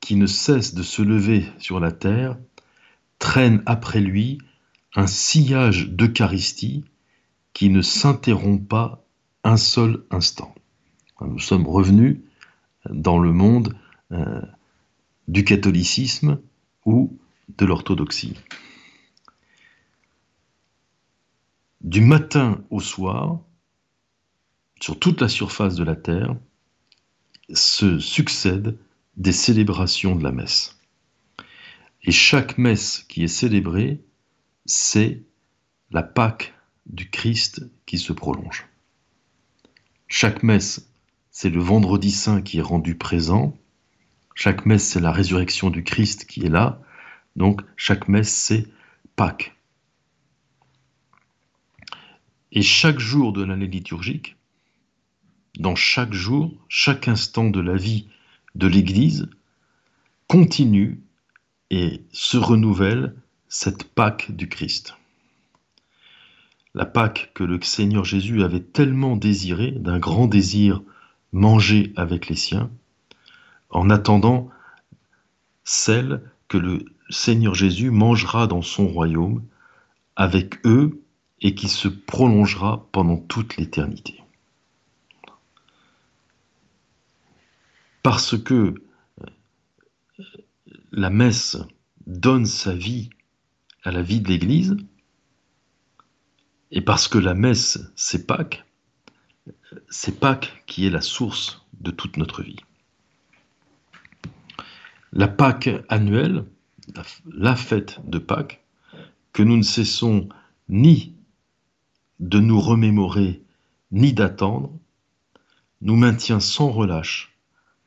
qui 0.00 0.16
ne 0.16 0.24
cesse 0.24 0.74
de 0.74 0.82
se 0.82 1.02
lever 1.02 1.44
sur 1.58 1.78
la 1.78 1.92
terre 1.92 2.38
traîne 3.22 3.62
après 3.66 4.00
lui 4.00 4.38
un 4.96 5.06
sillage 5.06 5.88
d'Eucharistie 5.88 6.84
qui 7.52 7.70
ne 7.70 7.80
s'interrompt 7.80 8.68
pas 8.68 9.06
un 9.44 9.56
seul 9.56 10.04
instant. 10.10 10.52
Nous 11.20 11.38
sommes 11.38 11.68
revenus 11.68 12.18
dans 12.90 13.20
le 13.20 13.32
monde 13.32 13.76
euh, 14.10 14.42
du 15.28 15.44
catholicisme 15.44 16.40
ou 16.84 17.16
de 17.58 17.64
l'orthodoxie. 17.64 18.34
Du 21.80 22.00
matin 22.00 22.64
au 22.70 22.80
soir, 22.80 23.38
sur 24.80 24.98
toute 24.98 25.20
la 25.20 25.28
surface 25.28 25.76
de 25.76 25.84
la 25.84 25.94
terre, 25.94 26.34
se 27.54 28.00
succèdent 28.00 28.76
des 29.16 29.32
célébrations 29.32 30.16
de 30.16 30.24
la 30.24 30.32
messe. 30.32 30.81
Et 32.04 32.12
chaque 32.12 32.58
messe 32.58 33.04
qui 33.08 33.22
est 33.22 33.28
célébrée, 33.28 34.00
c'est 34.66 35.22
la 35.90 36.02
Pâque 36.02 36.54
du 36.86 37.10
Christ 37.10 37.64
qui 37.86 37.98
se 37.98 38.12
prolonge. 38.12 38.66
Chaque 40.08 40.42
messe, 40.42 40.90
c'est 41.30 41.50
le 41.50 41.60
vendredi 41.60 42.10
saint 42.10 42.42
qui 42.42 42.58
est 42.58 42.62
rendu 42.62 42.96
présent. 42.96 43.56
Chaque 44.34 44.66
messe, 44.66 44.86
c'est 44.86 45.00
la 45.00 45.12
résurrection 45.12 45.70
du 45.70 45.84
Christ 45.84 46.26
qui 46.26 46.44
est 46.44 46.50
là. 46.50 46.82
Donc, 47.36 47.62
chaque 47.76 48.08
messe, 48.08 48.32
c'est 48.32 48.66
Pâques. 49.14 49.56
Et 52.50 52.62
chaque 52.62 52.98
jour 52.98 53.32
de 53.32 53.42
l'année 53.42 53.66
liturgique, 53.66 54.36
dans 55.58 55.74
chaque 55.74 56.12
jour, 56.12 56.52
chaque 56.68 57.08
instant 57.08 57.48
de 57.48 57.60
la 57.60 57.76
vie 57.76 58.08
de 58.54 58.66
l'Église, 58.66 59.30
continue 60.26 61.00
et 61.72 62.04
se 62.12 62.36
renouvelle 62.36 63.16
cette 63.48 63.84
Pâque 63.84 64.30
du 64.30 64.46
Christ. 64.48 64.94
La 66.74 66.84
Pâque 66.84 67.32
que 67.34 67.44
le 67.44 67.60
Seigneur 67.62 68.04
Jésus 68.04 68.42
avait 68.42 68.60
tellement 68.60 69.16
désirée, 69.16 69.72
d'un 69.72 69.98
grand 69.98 70.26
désir 70.26 70.82
manger 71.32 71.94
avec 71.96 72.28
les 72.28 72.36
siens, 72.36 72.70
en 73.70 73.88
attendant 73.88 74.50
celle 75.64 76.22
que 76.46 76.58
le 76.58 76.84
Seigneur 77.08 77.54
Jésus 77.54 77.90
mangera 77.90 78.46
dans 78.46 78.62
son 78.62 78.86
royaume 78.86 79.42
avec 80.14 80.64
eux 80.66 81.02
et 81.40 81.54
qui 81.54 81.70
se 81.70 81.88
prolongera 81.88 82.86
pendant 82.92 83.16
toute 83.16 83.56
l'éternité. 83.56 84.22
Parce 88.02 88.36
que 88.38 88.74
la 90.92 91.08
messe 91.08 91.56
donne 92.06 92.46
sa 92.46 92.74
vie 92.74 93.10
à 93.82 93.90
la 93.90 94.02
vie 94.02 94.20
de 94.20 94.28
l'Église, 94.28 94.76
et 96.70 96.82
parce 96.82 97.08
que 97.08 97.18
la 97.18 97.34
messe, 97.34 97.80
c'est 97.96 98.26
Pâques, 98.26 98.64
c'est 99.88 100.20
Pâques 100.20 100.62
qui 100.66 100.86
est 100.86 100.90
la 100.90 101.00
source 101.00 101.66
de 101.80 101.90
toute 101.90 102.16
notre 102.18 102.42
vie. 102.42 102.60
La 105.12 105.28
Pâques 105.28 105.70
annuelle, 105.88 106.44
la 107.26 107.56
fête 107.56 108.00
de 108.08 108.18
Pâques, 108.18 108.62
que 109.32 109.42
nous 109.42 109.56
ne 109.56 109.62
cessons 109.62 110.28
ni 110.68 111.14
de 112.20 112.38
nous 112.38 112.60
remémorer, 112.60 113.42
ni 113.90 114.12
d'attendre, 114.12 114.72
nous 115.80 115.96
maintient 115.96 116.40
sans 116.40 116.70
relâche 116.70 117.36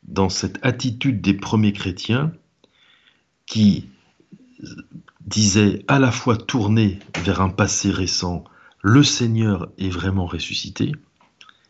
dans 0.04 0.30
cette 0.30 0.64
attitude 0.64 1.22
des 1.22 1.34
premiers 1.34 1.74
chrétiens 1.74 2.34
qui 3.46 3.90
disait 5.22 5.84
à 5.88 6.00
la 6.00 6.12
fois 6.12 6.38
tourné 6.38 7.00
vers 7.24 7.42
un 7.42 7.50
passé 7.50 7.92
récent, 7.92 8.44
le 8.82 9.04
Seigneur 9.04 9.72
est 9.78 9.90
vraiment 9.90 10.26
ressuscité, 10.26 10.92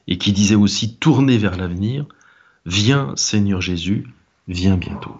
et 0.08 0.18
qui 0.18 0.34
disait 0.34 0.56
aussi 0.56 0.98
tourné 0.98 1.38
vers 1.38 1.58
l'avenir, 1.58 2.06
viens 2.66 3.14
Seigneur 3.16 3.62
Jésus, 3.62 4.08
viens 4.48 4.78
bientôt. 4.78 5.16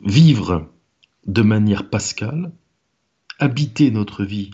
Vivre 0.00 0.68
de 1.26 1.42
manière 1.42 1.88
pascale, 1.88 2.52
habiter 3.38 3.90
notre 3.90 4.24
vie 4.24 4.50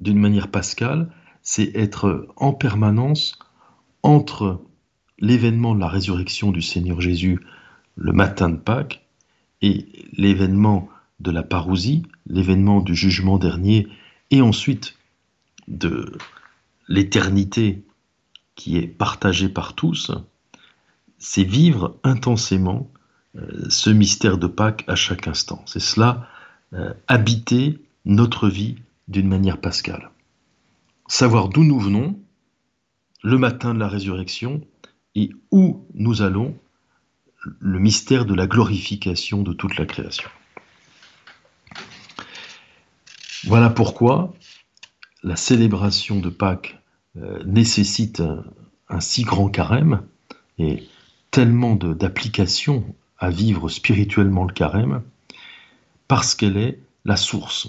d'une 0.00 0.18
manière 0.18 0.50
pascale, 0.50 1.12
c'est 1.42 1.74
être 1.76 2.28
en 2.36 2.52
permanence 2.52 3.38
entre 4.02 4.60
l'événement 5.18 5.74
de 5.74 5.80
la 5.80 5.88
résurrection 5.88 6.50
du 6.50 6.62
Seigneur 6.62 7.00
Jésus 7.00 7.40
le 7.96 8.12
matin 8.12 8.48
de 8.48 8.56
Pâques 8.56 9.04
et 9.62 9.86
l'événement 10.12 10.88
de 11.20 11.30
la 11.30 11.42
parousie, 11.42 12.04
l'événement 12.26 12.80
du 12.80 12.94
jugement 12.94 13.38
dernier, 13.38 13.88
et 14.30 14.40
ensuite 14.40 14.96
de 15.66 16.16
l'éternité 16.88 17.84
qui 18.54 18.76
est 18.76 18.86
partagée 18.86 19.48
par 19.48 19.74
tous, 19.74 20.12
c'est 21.18 21.44
vivre 21.44 21.96
intensément 22.04 22.90
euh, 23.36 23.68
ce 23.68 23.90
mystère 23.90 24.38
de 24.38 24.46
Pâques 24.46 24.84
à 24.86 24.94
chaque 24.94 25.26
instant. 25.26 25.62
C'est 25.66 25.80
cela, 25.80 26.28
euh, 26.72 26.92
habiter 27.08 27.80
notre 28.04 28.48
vie 28.48 28.76
d'une 29.08 29.28
manière 29.28 29.60
pascale. 29.60 30.10
Savoir 31.08 31.48
d'où 31.48 31.64
nous 31.64 31.80
venons, 31.80 32.18
le 33.22 33.38
matin 33.38 33.74
de 33.74 33.78
la 33.80 33.88
résurrection, 33.88 34.60
et 35.18 35.30
où 35.50 35.84
nous 35.94 36.22
allons, 36.22 36.56
le 37.58 37.80
mystère 37.80 38.24
de 38.24 38.34
la 38.34 38.46
glorification 38.46 39.42
de 39.42 39.52
toute 39.52 39.76
la 39.76 39.84
création. 39.84 40.28
Voilà 43.44 43.68
pourquoi 43.68 44.32
la 45.24 45.34
célébration 45.34 46.20
de 46.20 46.28
Pâques 46.28 46.78
euh, 47.16 47.42
nécessite 47.44 48.22
un, 48.88 49.00
si 49.00 49.22
grand 49.22 49.48
carême 49.48 50.02
et 50.58 50.86
tellement 51.32 51.74
d'applications 51.74 52.84
à 53.18 53.30
vivre 53.30 53.68
spirituellement 53.68 54.44
le 54.44 54.52
carême, 54.52 55.02
parce 56.06 56.36
qu'elle 56.36 56.56
est 56.56 56.78
la 57.04 57.16
source. 57.16 57.68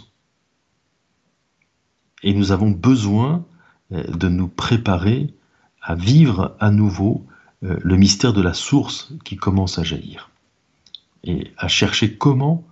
Et 2.22 2.34
nous 2.34 2.52
avons 2.52 2.70
besoin 2.70 3.44
euh, 3.92 4.04
de 4.04 4.30
nous 4.30 4.48
préparer 4.48 5.34
à 5.82 5.96
vivre 5.96 6.56
à 6.60 6.70
nouveau 6.70 7.26
le 7.62 7.98
mystère 7.98 8.34
de 8.34 8.42
la 8.42 8.54
source 8.54 9.12
qui 9.26 9.36
commence 9.36 9.80
à 9.80 9.84
jaillir. 9.84 10.30
Et 11.24 11.52
à 11.58 11.68
chercher 11.68 12.16
comment 12.16 12.66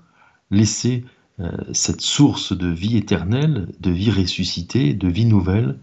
laisser 0.51 1.05
euh, 1.39 1.51
cette 1.73 2.01
source 2.01 2.57
de 2.57 2.67
vie 2.67 2.97
éternelle, 2.97 3.71
de 3.79 3.91
vie 3.91 4.09
ressuscitée, 4.09 4.93
de 4.93 5.07
vie 5.07 5.25
nouvelle, 5.25 5.77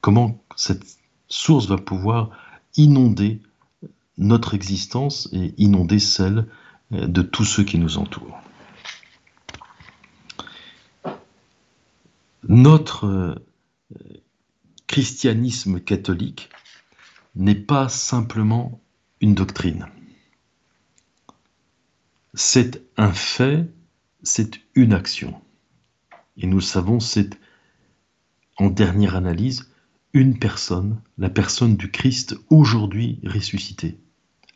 comment 0.00 0.42
cette 0.56 0.98
source 1.28 1.66
va 1.66 1.76
pouvoir 1.76 2.30
inonder 2.76 3.40
notre 4.18 4.54
existence 4.54 5.28
et 5.32 5.54
inonder 5.58 5.98
celle 5.98 6.46
euh, 6.92 7.06
de 7.06 7.22
tous 7.22 7.44
ceux 7.44 7.62
qui 7.62 7.78
nous 7.78 7.98
entourent. 7.98 8.40
Notre 12.48 13.40
christianisme 14.86 15.78
catholique 15.78 16.48
n'est 17.34 17.54
pas 17.54 17.88
simplement 17.88 18.80
une 19.20 19.34
doctrine. 19.34 19.86
C'est 22.34 22.82
un 22.96 23.12
fait, 23.12 23.68
c'est 24.22 24.60
une 24.74 24.92
action. 24.92 25.40
Et 26.36 26.46
nous 26.46 26.60
savons, 26.60 27.00
c'est 27.00 27.38
en 28.56 28.70
dernière 28.70 29.16
analyse 29.16 29.70
une 30.12 30.38
personne, 30.38 31.00
la 31.18 31.30
personne 31.30 31.76
du 31.76 31.90
Christ 31.90 32.36
aujourd'hui 32.50 33.20
ressuscité, 33.24 33.98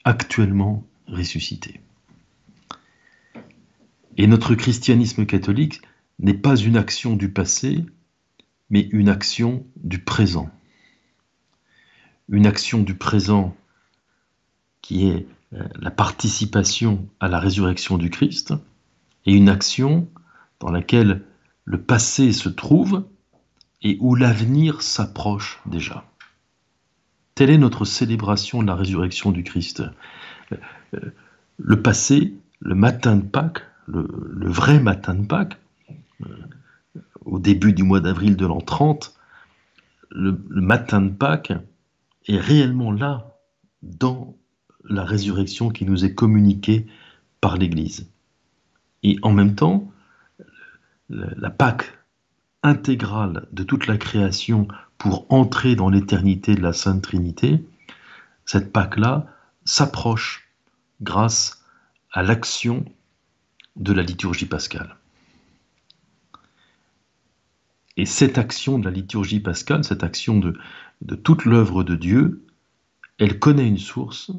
actuellement 0.04 0.86
ressuscité. 1.06 1.80
Et 4.16 4.26
notre 4.26 4.54
christianisme 4.54 5.26
catholique 5.26 5.82
n'est 6.18 6.34
pas 6.34 6.56
une 6.56 6.76
action 6.76 7.16
du 7.16 7.30
passé, 7.30 7.84
mais 8.70 8.88
une 8.92 9.08
action 9.08 9.66
du 9.76 9.98
présent 9.98 10.50
une 12.28 12.46
action 12.46 12.82
du 12.82 12.94
présent 12.94 13.56
qui 14.82 15.08
est 15.08 15.26
euh, 15.54 15.62
la 15.80 15.90
participation 15.90 17.08
à 17.20 17.28
la 17.28 17.38
résurrection 17.38 17.96
du 17.96 18.10
Christ, 18.10 18.54
et 19.26 19.32
une 19.32 19.48
action 19.48 20.08
dans 20.60 20.70
laquelle 20.70 21.22
le 21.64 21.80
passé 21.80 22.32
se 22.32 22.48
trouve 22.48 23.04
et 23.82 23.96
où 24.00 24.14
l'avenir 24.14 24.82
s'approche 24.82 25.60
déjà. 25.66 26.04
Telle 27.34 27.50
est 27.50 27.58
notre 27.58 27.84
célébration 27.84 28.62
de 28.62 28.66
la 28.66 28.74
résurrection 28.74 29.32
du 29.32 29.42
Christ. 29.42 29.82
Euh, 30.52 30.56
euh, 30.94 31.00
le 31.58 31.80
passé, 31.80 32.34
le 32.60 32.74
matin 32.74 33.16
de 33.16 33.22
Pâques, 33.22 33.62
le, 33.86 34.06
vrai 34.48 34.80
matin 34.80 35.14
de 35.14 35.26
Pâques, 35.26 35.58
au 37.24 37.38
début 37.38 37.72
du 37.72 37.82
mois 37.82 38.00
d'avril 38.00 38.36
de 38.36 38.46
l'an 38.46 38.60
30, 38.60 39.14
le 40.10 40.36
matin 40.50 41.00
de 41.00 41.10
Pâques, 41.10 41.52
est 42.26 42.38
réellement 42.38 42.92
là 42.92 43.36
dans 43.82 44.36
la 44.84 45.04
résurrection 45.04 45.70
qui 45.70 45.84
nous 45.84 46.04
est 46.04 46.14
communiquée 46.14 46.86
par 47.40 47.56
l'Église. 47.56 48.10
Et 49.02 49.18
en 49.22 49.32
même 49.32 49.54
temps, 49.54 49.90
la 51.08 51.50
Pâque 51.50 51.98
intégrale 52.62 53.46
de 53.52 53.62
toute 53.62 53.86
la 53.86 53.98
création 53.98 54.68
pour 54.96 55.26
entrer 55.28 55.76
dans 55.76 55.90
l'éternité 55.90 56.54
de 56.54 56.62
la 56.62 56.72
Sainte 56.72 57.02
Trinité, 57.02 57.62
cette 58.46 58.72
Pâque-là 58.72 59.26
s'approche 59.64 60.48
grâce 61.02 61.64
à 62.12 62.22
l'action 62.22 62.84
de 63.76 63.92
la 63.92 64.02
liturgie 64.02 64.46
pascale. 64.46 64.96
Et 67.96 68.06
cette 68.06 68.38
action 68.38 68.78
de 68.78 68.84
la 68.84 68.90
liturgie 68.90 69.40
pascale, 69.40 69.84
cette 69.84 70.02
action 70.02 70.38
de, 70.38 71.14
toute 71.14 71.44
l'œuvre 71.44 71.84
de 71.84 71.94
Dieu, 71.94 72.44
elle 73.18 73.38
connaît 73.38 73.68
une 73.68 73.78
source, 73.78 74.32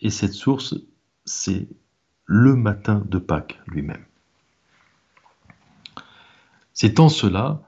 et 0.00 0.10
cette 0.10 0.32
source, 0.32 0.74
c'est 1.24 1.68
le 2.26 2.56
matin 2.56 3.04
de 3.08 3.18
Pâques 3.18 3.60
lui-même. 3.66 4.04
C'est 6.72 6.98
en 6.98 7.08
cela 7.08 7.62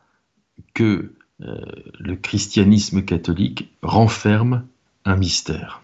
que 0.75 1.15
euh, 1.43 1.61
le 2.01 2.17
christianisme 2.17 3.03
catholique 3.03 3.71
renferme 3.83 4.67
un 5.05 5.17
mystère. 5.17 5.83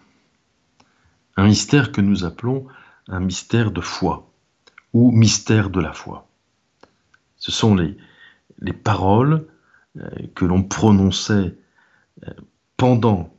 Un 1.37 1.45
mystère 1.45 1.91
que 1.91 2.01
nous 2.01 2.25
appelons 2.25 2.67
un 3.07 3.19
mystère 3.21 3.71
de 3.71 3.81
foi 3.81 4.29
ou 4.91 5.11
mystère 5.11 5.69
de 5.69 5.79
la 5.79 5.93
foi. 5.93 6.27
Ce 7.37 7.51
sont 7.51 7.75
les, 7.75 7.97
les 8.63 8.73
paroles 8.73 9.45
euh, 9.97 10.09
que 10.33 10.45
l'on 10.45 10.63
prononçait 10.63 11.55
pendant 12.77 13.33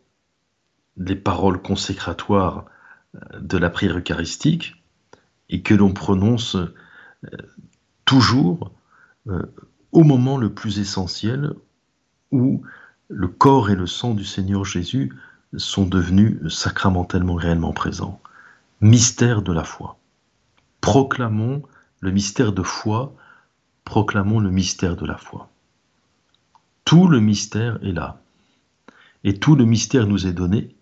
les 0.96 1.16
paroles 1.16 1.60
consécratoires 1.60 2.66
euh, 3.14 3.40
de 3.40 3.58
la 3.58 3.70
prière 3.70 3.96
eucharistique 3.96 4.82
et 5.48 5.62
que 5.62 5.74
l'on 5.74 5.92
prononce 5.92 6.56
euh, 6.56 6.72
toujours 8.04 8.72
euh, 9.28 9.42
au 9.92 10.04
moment 10.04 10.38
le 10.38 10.52
plus 10.52 10.78
essentiel 10.78 11.52
où 12.30 12.62
le 13.08 13.28
corps 13.28 13.70
et 13.70 13.76
le 13.76 13.86
sang 13.86 14.14
du 14.14 14.24
Seigneur 14.24 14.64
Jésus 14.64 15.12
sont 15.56 15.86
devenus 15.86 16.52
sacramentellement 16.52 17.34
réellement 17.34 17.72
présents. 17.72 18.20
Mystère 18.80 19.42
de 19.42 19.52
la 19.52 19.62
foi. 19.62 19.98
Proclamons 20.80 21.62
le 22.00 22.10
mystère 22.10 22.52
de 22.52 22.62
foi, 22.62 23.14
proclamons 23.84 24.40
le 24.40 24.50
mystère 24.50 24.96
de 24.96 25.06
la 25.06 25.16
foi. 25.16 25.50
Tout 26.84 27.08
le 27.08 27.20
mystère 27.20 27.78
est 27.82 27.92
là. 27.92 28.20
Et 29.22 29.38
tout 29.38 29.56
le 29.56 29.64
mystère 29.64 30.06
nous 30.06 30.26
est 30.26 30.32
donné, 30.32 30.74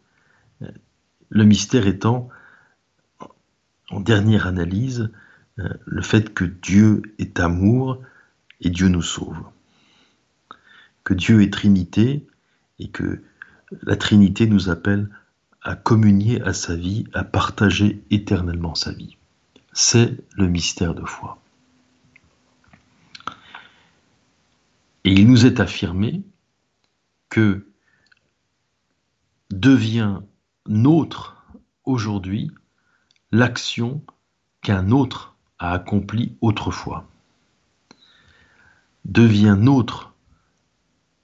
le 1.29 1.45
mystère 1.45 1.87
étant, 1.87 2.29
en 3.91 4.01
dernière 4.01 4.47
analyse, 4.47 5.11
le 5.57 6.03
fait 6.03 6.35
que 6.35 6.45
Dieu 6.45 7.03
est 7.19 7.41
amour 7.41 8.03
et 8.61 8.71
Dieu 8.71 8.89
nous 8.89 9.03
sauve. 9.03 9.43
Que 11.05 11.15
Dieu 11.15 11.43
est 11.43 11.53
Trinité 11.53 12.27
et 12.79 12.89
que 12.89 13.23
la 13.83 13.97
Trinité 13.97 14.47
nous 14.47 14.71
appelle 14.71 15.09
à 15.63 15.77
communier 15.77 16.43
à 16.43 16.53
sa 16.53 16.75
vie, 16.75 17.05
à 17.13 17.25
partager 17.25 18.03
éternellement 18.11 18.75
sa 18.75 18.93
vie. 18.93 19.17
C'est 19.73 20.17
le 20.37 20.49
mystère 20.49 20.95
de 20.95 21.05
foi. 21.05 21.42
Et 25.05 25.13
il 25.13 25.27
nous 25.27 25.47
est 25.47 25.59
affirmé 25.59 26.23
que 27.29 27.67
devient 29.51 30.21
nôtre 30.67 31.45
aujourd'hui 31.85 32.51
l'action 33.33 34.05
qu'un 34.61 34.91
autre 34.91 35.35
a 35.59 35.73
accomplie 35.73 36.37
autrefois. 36.41 37.09
Devient 39.05 39.57
nôtre 39.59 40.15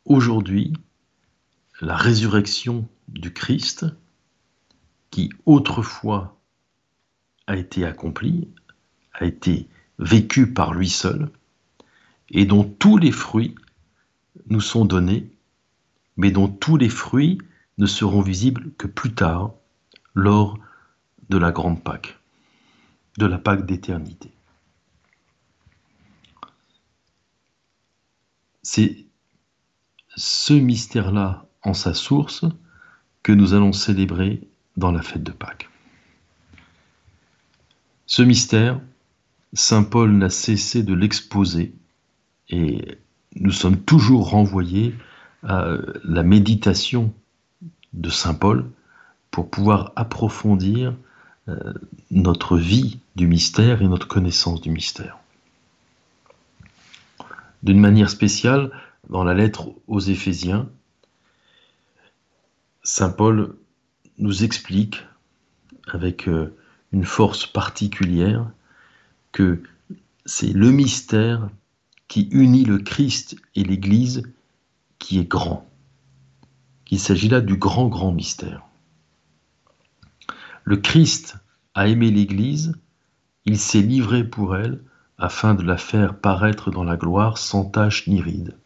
aujourd'hui 0.04 0.72
la 1.80 1.96
résurrection 1.96 2.88
du 3.06 3.32
Christ 3.32 3.86
qui 5.10 5.30
autrefois 5.46 6.36
a 7.46 7.56
été 7.56 7.84
accomplie, 7.84 8.48
a 9.14 9.24
été 9.24 9.68
vécu 9.98 10.52
par 10.52 10.74
lui 10.74 10.88
seul, 10.88 11.30
et 12.30 12.44
dont 12.44 12.64
tous 12.64 12.98
les 12.98 13.12
fruits 13.12 13.54
nous 14.50 14.60
sont 14.60 14.84
donnés, 14.84 15.30
mais 16.16 16.30
dont 16.30 16.48
tous 16.48 16.76
les 16.76 16.88
fruits 16.88 17.38
ne 17.78 17.86
seront 17.86 18.22
visibles 18.22 18.72
que 18.76 18.86
plus 18.86 19.14
tard, 19.14 19.52
lors 20.14 20.58
de 21.28 21.38
la 21.38 21.52
grande 21.52 21.82
Pâque, 21.82 22.18
de 23.18 23.26
la 23.26 23.38
Pâque 23.38 23.66
d'éternité. 23.66 24.32
C'est 28.62 29.06
ce 30.16 30.52
mystère-là 30.52 31.46
en 31.62 31.74
sa 31.74 31.94
source 31.94 32.44
que 33.22 33.32
nous 33.32 33.54
allons 33.54 33.72
célébrer 33.72 34.42
dans 34.76 34.90
la 34.90 35.02
fête 35.02 35.22
de 35.22 35.32
Pâques. 35.32 35.68
Ce 38.06 38.22
mystère, 38.22 38.80
Saint 39.52 39.84
Paul 39.84 40.12
n'a 40.12 40.30
cessé 40.30 40.82
de 40.82 40.94
l'exposer 40.94 41.74
et 42.48 42.98
nous 43.40 43.52
sommes 43.52 43.78
toujours 43.78 44.30
renvoyés 44.30 44.94
à 45.42 45.76
la 46.04 46.22
méditation 46.22 47.14
de 47.92 48.10
Saint 48.10 48.34
Paul 48.34 48.68
pour 49.30 49.50
pouvoir 49.50 49.92
approfondir 49.96 50.94
euh, 51.48 51.72
notre 52.10 52.56
vie 52.56 52.98
du 53.16 53.26
mystère 53.26 53.82
et 53.82 53.88
notre 53.88 54.08
connaissance 54.08 54.60
du 54.60 54.70
mystère. 54.70 55.18
D'une 57.62 57.80
manière 57.80 58.10
spéciale, 58.10 58.70
dans 59.08 59.24
la 59.24 59.34
lettre 59.34 59.70
aux 59.86 60.00
Éphésiens, 60.00 60.68
Saint 62.82 63.10
Paul 63.10 63.54
nous 64.18 64.44
explique 64.44 65.04
avec 65.86 66.28
euh, 66.28 66.54
une 66.92 67.04
force 67.04 67.46
particulière 67.46 68.50
que 69.32 69.62
c'est 70.26 70.52
le 70.52 70.70
mystère 70.70 71.48
qui 72.08 72.28
unit 72.32 72.64
le 72.64 72.78
Christ 72.78 73.36
et 73.54 73.62
l'Église 73.62 74.22
qui 74.98 75.18
est 75.18 75.28
grand. 75.28 75.68
Il 76.90 76.98
s'agit 76.98 77.28
là 77.28 77.40
du 77.40 77.56
grand, 77.56 77.88
grand 77.88 78.12
mystère. 78.12 78.64
Le 80.64 80.76
Christ 80.78 81.36
a 81.74 81.86
aimé 81.86 82.10
l'Église, 82.10 82.74
il 83.44 83.58
s'est 83.58 83.82
livré 83.82 84.24
pour 84.24 84.56
elle 84.56 84.82
afin 85.18 85.54
de 85.54 85.62
la 85.62 85.76
faire 85.76 86.18
paraître 86.18 86.70
dans 86.70 86.84
la 86.84 86.96
gloire 86.96 87.38
sans 87.38 87.64
tache 87.64 88.06
ni 88.06 88.20
ride. 88.20 88.56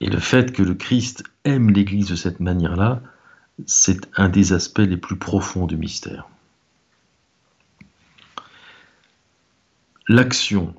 Et 0.00 0.10
le 0.10 0.18
fait 0.18 0.52
que 0.52 0.62
le 0.62 0.74
Christ 0.74 1.24
aime 1.44 1.70
l'Église 1.70 2.08
de 2.08 2.16
cette 2.16 2.40
manière-là, 2.40 3.02
c'est 3.64 4.08
un 4.16 4.28
des 4.28 4.52
aspects 4.52 4.78
les 4.78 4.98
plus 4.98 5.16
profonds 5.16 5.66
du 5.66 5.76
mystère. 5.76 6.28
L'action 10.08 10.74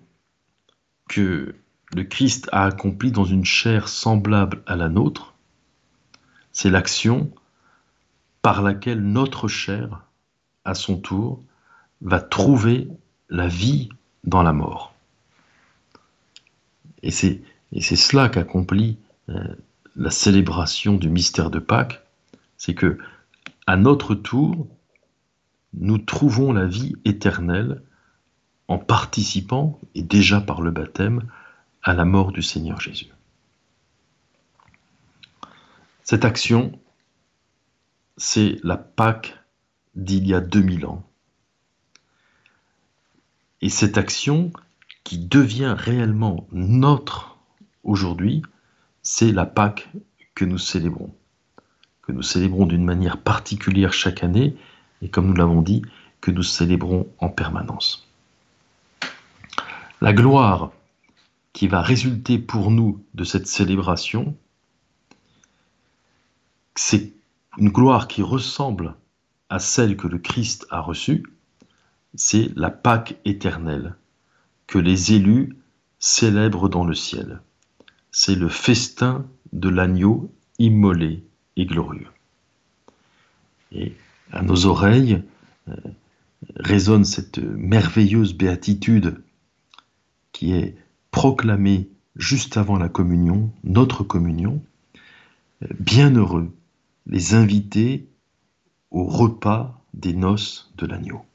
que 1.08 1.56
le 1.96 2.04
Christ 2.04 2.50
a 2.52 2.66
accomplie 2.66 3.12
dans 3.12 3.26
une 3.26 3.46
chair 3.46 3.88
semblable 3.88 4.62
à 4.66 4.76
la 4.76 4.90
nôtre, 4.90 5.34
c'est 6.52 6.70
l'action 6.70 7.32
par 8.42 8.62
laquelle 8.62 9.02
notre 9.02 9.48
chair, 9.48 10.04
à 10.66 10.74
son 10.74 10.98
tour, 10.98 11.42
va 12.02 12.20
trouver 12.20 12.88
la 13.30 13.48
vie 13.48 13.90
dans 14.24 14.44
la 14.44 14.54
mort. 14.54 14.94
Et 17.04 17.12
c'est 17.12 17.42
cela 17.72 18.30
qu'accomplit 18.30 18.98
euh, 19.30 19.44
la 19.96 20.10
célébration 20.10 20.96
du 20.96 21.10
mystère 21.10 21.50
de 21.50 21.60
Pâques, 21.60 22.02
c'est 22.58 22.74
que 22.74 22.98
à 23.66 23.76
notre 23.78 24.16
tour, 24.16 24.68
nous 25.74 25.98
trouvons 25.98 26.54
la 26.54 26.66
vie 26.66 26.96
éternelle 27.06 27.82
en 28.68 28.78
participant, 28.78 29.80
et 29.96 30.04
déjà 30.04 30.42
par 30.42 30.62
le 30.62 30.72
baptême, 30.72 31.24
à 31.84 31.94
la 31.94 32.06
mort 32.06 32.32
du 32.32 32.42
Seigneur 32.42 32.82
Jésus. 32.82 33.08
Cette 36.04 36.26
action, 36.26 36.78
c'est 38.18 38.60
la 38.64 38.78
Pâque 38.78 39.38
d'il 39.96 40.28
y 40.28 40.34
a 40.34 40.42
2000 40.42 40.86
ans. 40.86 41.04
Et 43.62 43.70
cette 43.70 43.98
action 43.98 44.52
qui 45.04 45.18
devient 45.18 45.76
réellement 45.78 46.48
notre 46.52 47.38
aujourd'hui, 47.84 48.42
c'est 49.02 49.32
la 49.32 49.46
Pâque 49.46 49.90
que 50.36 50.46
nous 50.46 50.58
célébrons, 50.58 51.14
que 52.02 52.12
nous 52.12 52.22
célébrons 52.22 52.66
d'une 52.66 52.86
manière 52.86 53.18
particulière 53.18 53.94
chaque 53.94 54.24
année, 54.24 54.56
et 55.02 55.10
comme 55.10 55.28
nous 55.28 55.36
l'avons 55.36 55.62
dit, 55.62 55.82
que 56.22 56.32
nous 56.32 56.44
célébrons 56.44 57.08
en 57.20 57.30
permanence. 57.30 58.07
La 60.02 60.14
gloire 60.14 60.72
qui 61.54 61.68
va 61.68 61.82
résulter 61.82 62.38
pour 62.38 62.72
nous 62.72 63.04
de 63.14 63.24
cette 63.24 63.48
célébration, 63.48 64.36
c'est 66.76 67.14
une 67.58 67.70
gloire 67.70 68.08
qui 68.08 68.22
ressemble 68.22 68.96
à 69.50 69.60
celle 69.60 69.98
que 69.98 70.08
le 70.08 70.20
Christ 70.20 70.68
a 70.70 70.82
reçue, 70.82 71.26
c'est 72.14 72.52
la 72.56 72.70
Pâque 72.70 73.16
éternelle 73.26 73.96
que 74.68 74.78
les 74.78 75.14
élus 75.14 75.56
célèbrent 76.00 76.70
dans 76.70 76.84
le 76.84 76.94
ciel 76.94 77.42
c'est 78.20 78.34
le 78.34 78.50
festin 78.50 79.28
de 79.54 79.70
l'agneau 79.70 80.34
immolé 80.58 81.24
et 81.56 81.68
glorieux. 81.68 82.08
Et 83.72 83.94
à 84.32 84.42
nos 84.42 84.66
oreilles 84.66 85.22
euh, 85.70 85.76
résonne 86.56 87.06
cette 87.06 87.38
merveilleuse 87.38 88.34
béatitude 88.34 89.22
qui 90.38 90.54
est 90.54 90.76
proclamée 91.10 91.90
juste 92.16 92.58
avant 92.58 92.78
la 92.78 92.90
communion, 92.90 93.52
notre 93.64 94.04
communion. 94.04 94.62
Bienheureux 95.80 96.56
les 97.08 97.34
invités 97.34 98.08
au 98.92 99.06
repas 99.06 99.84
des 99.96 100.14
noces 100.14 100.72
de 100.78 100.86
l'agneau. 100.86 101.26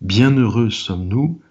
Bienheureux 0.00 0.70
sommes-nous 0.70 1.42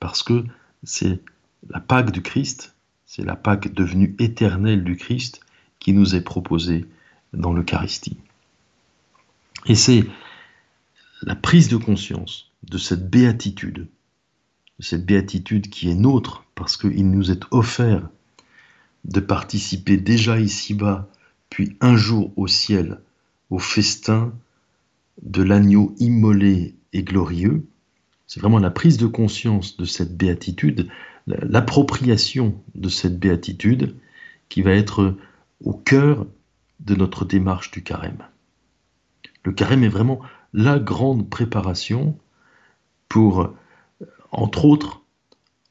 parce 0.00 0.22
que 0.22 0.46
c'est 0.82 1.20
la 1.68 1.80
Pâque 1.80 2.10
du 2.10 2.22
Christ, 2.22 2.74
c'est 3.04 3.24
la 3.24 3.36
Pâque 3.36 3.74
devenue 3.74 4.16
éternelle 4.18 4.82
du 4.82 4.96
Christ 4.96 5.40
qui 5.78 5.92
nous 5.92 6.14
est 6.14 6.24
proposée 6.24 6.86
dans 7.34 7.52
l'Eucharistie. 7.52 8.16
Et 9.66 9.74
c'est 9.74 10.06
la 11.20 11.36
prise 11.36 11.68
de 11.68 11.76
conscience 11.76 12.50
de 12.62 12.78
cette 12.78 13.10
béatitude, 13.10 13.88
de 14.78 14.84
cette 14.84 15.06
béatitude 15.06 15.68
qui 15.68 15.90
est 15.90 15.94
nôtre 15.94 16.44
parce 16.54 16.76
qu'il 16.76 17.10
nous 17.10 17.30
est 17.30 17.42
offert 17.50 18.08
de 19.04 19.20
participer 19.20 19.96
déjà 19.96 20.40
ici-bas, 20.40 21.08
puis 21.50 21.76
un 21.80 21.96
jour 21.96 22.32
au 22.36 22.46
ciel, 22.46 23.00
au 23.50 23.58
festin 23.58 24.32
de 25.22 25.42
l'agneau 25.42 25.94
immolé 25.98 26.74
et 26.92 27.02
glorieux. 27.02 27.66
C'est 28.26 28.40
vraiment 28.40 28.58
la 28.58 28.70
prise 28.70 28.96
de 28.96 29.06
conscience 29.06 29.76
de 29.76 29.84
cette 29.84 30.16
béatitude 30.16 30.88
l'appropriation 31.26 32.60
de 32.74 32.88
cette 32.88 33.18
béatitude 33.18 33.96
qui 34.48 34.62
va 34.62 34.72
être 34.72 35.16
au 35.62 35.72
cœur 35.72 36.26
de 36.80 36.94
notre 36.94 37.24
démarche 37.24 37.70
du 37.70 37.82
carême. 37.82 38.24
Le 39.44 39.52
carême 39.52 39.84
est 39.84 39.88
vraiment 39.88 40.20
la 40.52 40.78
grande 40.78 41.28
préparation 41.28 42.18
pour, 43.08 43.54
entre 44.34 44.64
autres, 44.64 45.02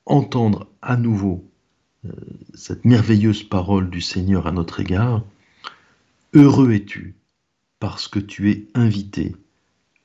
entendre 0.06 0.67
à 0.82 0.97
nouveau 0.97 1.49
euh, 2.06 2.12
cette 2.54 2.86
merveilleuse 2.86 3.43
parole 3.43 3.89
du 3.89 4.02
Seigneur 4.02 4.47
à 4.47 4.52
notre 4.52 4.80
égard. 4.80 5.23
Heureux 6.34 6.71
es-tu 6.71 7.15
parce 7.80 8.08
que 8.08 8.19
tu 8.19 8.49
es 8.49 8.67
invité 8.73 9.36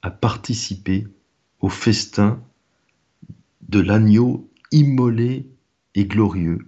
à 0.02 0.10
participer 0.10 1.06
au 1.60 1.68
festin 1.68 2.42
de 3.68 3.80
l'agneau 3.80 4.48
immolé 4.72 5.46
et 5.94 6.04
glorieux, 6.04 6.66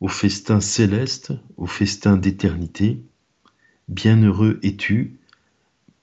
au 0.00 0.08
festin 0.08 0.60
céleste, 0.60 1.32
au 1.56 1.66
festin 1.66 2.16
d'éternité. 2.16 3.02
Bienheureux 3.88 4.60
es-tu, 4.62 5.18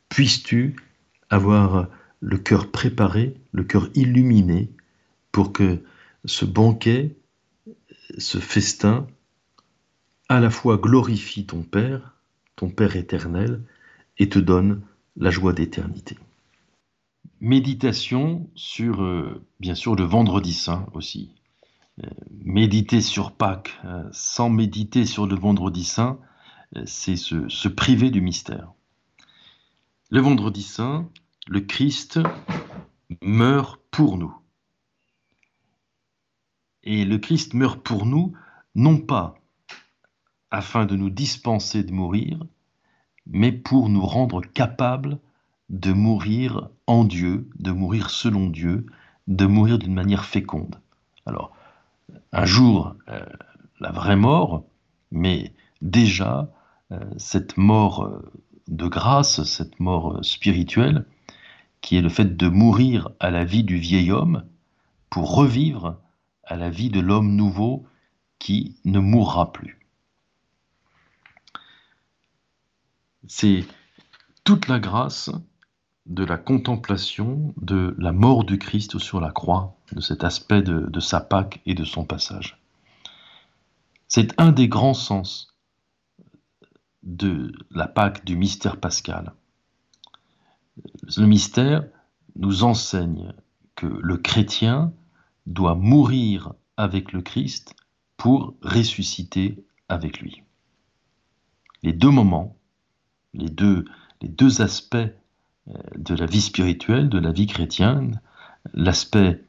puisses-tu 0.10 0.76
avoir 1.30 1.88
le 2.20 2.38
cœur 2.38 2.72
préparé, 2.72 3.36
le 3.52 3.64
cœur 3.64 3.90
illuminé, 3.96 4.70
pour 5.32 5.54
que 5.54 5.84
ce 6.26 6.46
banquet, 6.46 7.16
ce 8.18 8.40
festin, 8.40 9.08
à 10.30 10.40
la 10.40 10.50
fois 10.50 10.78
glorifie 10.78 11.46
ton 11.46 11.62
Père, 11.62 12.16
ton 12.56 12.70
Père 12.70 12.96
éternel, 12.96 13.62
et 14.18 14.30
te 14.30 14.40
donne 14.40 14.82
la 15.16 15.30
joie 15.30 15.54
d'éternité. 15.54 16.18
Méditation 17.40 18.50
sur, 18.56 19.04
euh, 19.04 19.44
bien 19.60 19.76
sûr, 19.76 19.96
le 19.96 20.04
vendredi 20.04 20.54
saint 20.54 20.88
aussi. 20.94 21.32
Euh, 22.04 22.08
méditer 22.44 23.02
sur 23.02 23.32
Pâques 23.32 23.80
euh, 23.86 24.04
sans 24.12 24.50
méditer 24.50 25.06
sur 25.06 25.28
le 25.28 25.36
vendredi 25.36 25.84
saint, 25.84 26.20
c'est 26.86 27.16
se, 27.16 27.48
se, 27.48 27.70
priver 27.70 28.10
du 28.10 28.20
mystère. 28.20 28.74
Le 30.10 30.20
vendredi 30.20 30.64
saint, 30.64 31.10
le 31.48 31.62
Christ 31.62 32.20
meurt 33.22 33.80
pour 33.90 34.18
nous. 34.18 34.36
Et 36.90 37.04
le 37.04 37.18
Christ 37.18 37.54
meurt 37.54 37.82
pour 37.84 38.06
nous, 38.06 38.32
non 38.74 38.98
pas 38.98 39.36
afin 40.52 40.86
de 40.86 40.96
nous 40.96 41.10
dispenser 41.10 41.84
de 41.84 41.92
mourir, 41.92 42.46
mais 43.26 43.52
pour 43.52 43.90
nous 43.90 44.06
rendre 44.06 44.40
capables 44.40 45.20
de 45.68 45.92
mourir 45.92 46.70
en 46.88 47.04
Dieu, 47.04 47.50
de 47.60 47.72
mourir 47.72 48.10
selon 48.10 48.48
Dieu, 48.48 48.86
de 49.28 49.46
mourir 49.46 49.80
d'une 49.80 49.94
manière 49.94 50.24
féconde. 50.24 50.80
Alors, 51.26 51.54
un 52.32 52.46
jour, 52.46 52.96
euh, 53.10 53.20
la 53.82 53.92
vraie 53.92 54.16
mort, 54.16 54.64
mais 55.12 55.52
déjà, 55.82 56.50
euh, 56.94 57.04
cette 57.18 57.58
mort 57.58 58.06
euh, 58.06 58.32
de 58.70 58.88
grâce, 58.88 59.44
cette 59.44 59.82
mort 59.82 60.24
spirituelle, 60.24 61.04
qui 61.82 61.98
est 61.98 62.02
le 62.02 62.08
fait 62.08 62.38
de 62.38 62.48
mourir 62.48 63.10
à 63.20 63.30
la 63.30 63.44
vie 63.44 63.66
du 63.66 63.76
vieil 63.76 64.10
homme 64.14 64.46
pour 65.10 65.36
revivre 65.36 65.98
à 66.48 66.56
la 66.56 66.70
vie 66.70 66.90
de 66.90 67.00
l'homme 67.00 67.36
nouveau 67.36 67.86
qui 68.40 68.78
ne 68.86 69.00
mourra 69.00 69.52
plus. 69.52 69.80
C'est 73.28 73.66
toute 74.44 74.68
la 74.68 74.80
grâce 74.80 75.30
de 76.06 76.24
la 76.24 76.38
contemplation 76.38 77.54
de 77.58 77.94
la 78.00 78.14
mort 78.14 78.46
du 78.46 78.58
Christ 78.58 78.98
sur 78.98 79.20
la 79.20 79.32
croix, 79.32 79.76
de 79.92 80.00
cet 80.00 80.24
aspect 80.24 80.62
de, 80.62 81.00
sa 81.02 81.20
Pâque 81.20 81.62
et 81.66 81.74
de 81.74 81.84
son 81.84 82.06
passage. 82.06 82.58
C'est 84.08 84.34
un 84.40 84.54
des 84.54 84.70
grands 84.70 84.94
sens 84.94 85.54
de 87.04 87.52
la 87.72 87.88
Pâque, 87.88 88.24
du 88.24 88.38
mystère 88.38 88.78
pascal. 88.78 89.34
Le 91.18 91.26
mystère 91.26 91.84
nous 92.38 92.64
enseigne 92.64 93.34
que 93.76 93.88
le 93.88 94.18
chrétien 94.18 94.94
doit 95.48 95.76
mourir 95.76 96.54
avec 96.76 97.14
le 97.14 97.22
Christ 97.22 97.74
pour 98.18 98.54
ressusciter 98.62 99.64
avec 99.90 100.20
lui. 100.20 100.44
Les 101.84 101.94
deux 101.94 102.10
moments, 102.10 102.58
les 103.34 103.50
deux, 103.50 103.86
les 104.22 104.28
deux 104.28 104.62
aspects 104.62 104.96
euh, 104.96 105.74
de 105.96 106.16
la 106.16 106.26
vie 106.26 106.42
spirituelle, 106.42 107.10
de 107.10 107.20
la 107.20 107.32
vie 107.32 107.48
chrétienne, 107.48 108.22
l'aspect 108.74 109.44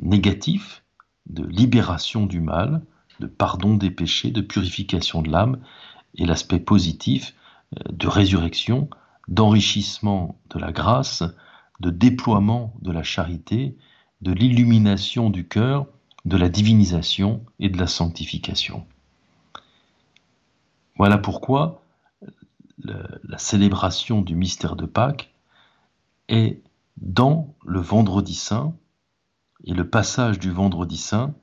négatif 0.00 0.82
de 1.26 1.44
libération 1.44 2.26
du 2.26 2.40
mal, 2.40 2.82
de 3.20 3.26
pardon 3.26 3.74
des 3.74 3.90
péchés, 3.90 4.30
de 4.30 4.40
purification 4.40 5.22
de 5.22 5.30
l'âme, 5.30 5.58
et 6.16 6.26
l'aspect 6.26 6.58
positif 6.58 7.34
euh, 7.76 7.92
de 7.92 8.08
résurrection, 8.08 8.88
d'enrichissement 9.28 10.40
de 10.50 10.58
la 10.58 10.72
grâce, 10.72 11.22
de 11.80 11.90
déploiement 11.90 12.74
de 12.82 12.90
la 12.90 13.02
charité, 13.02 13.76
de 14.20 14.32
l'illumination 14.32 15.30
du 15.30 15.46
cœur, 15.46 15.86
de 16.24 16.36
la 16.36 16.48
divinisation 16.48 17.44
et 17.58 17.68
de 17.68 17.78
la 17.78 17.86
sanctification. 17.86 18.86
Voilà 20.96 21.18
pourquoi 21.18 21.82
la 22.84 23.38
célébration 23.38 24.22
du 24.22 24.34
mystère 24.34 24.76
de 24.76 24.86
Pâques 24.86 25.32
est 26.28 26.62
dans 26.96 27.54
le 27.64 27.80
vendredi 27.80 28.34
saint 28.34 28.74
et 29.64 29.74
le 29.74 29.88
passage 29.88 30.38
du 30.38 30.50
vendredi 30.50 30.96
saint 30.96 31.34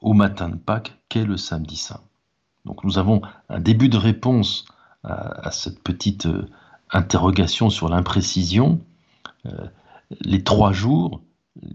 au 0.00 0.12
matin 0.12 0.48
de 0.48 0.56
Pâques 0.56 0.98
qu'est 1.08 1.24
le 1.24 1.36
samedi 1.36 1.76
saint. 1.76 2.00
Donc 2.64 2.84
nous 2.84 2.98
avons 2.98 3.22
un 3.48 3.60
début 3.60 3.88
de 3.88 3.96
réponse 3.96 4.66
à, 5.02 5.50
cette 5.50 5.82
petite 5.82 6.26
euh, 6.26 6.48
interrogation 6.90 7.68
sur 7.68 7.90
l'imprécision. 7.90 8.80
Euh, 9.44 9.66
les 10.22 10.42
trois 10.42 10.72
jours, 10.72 11.20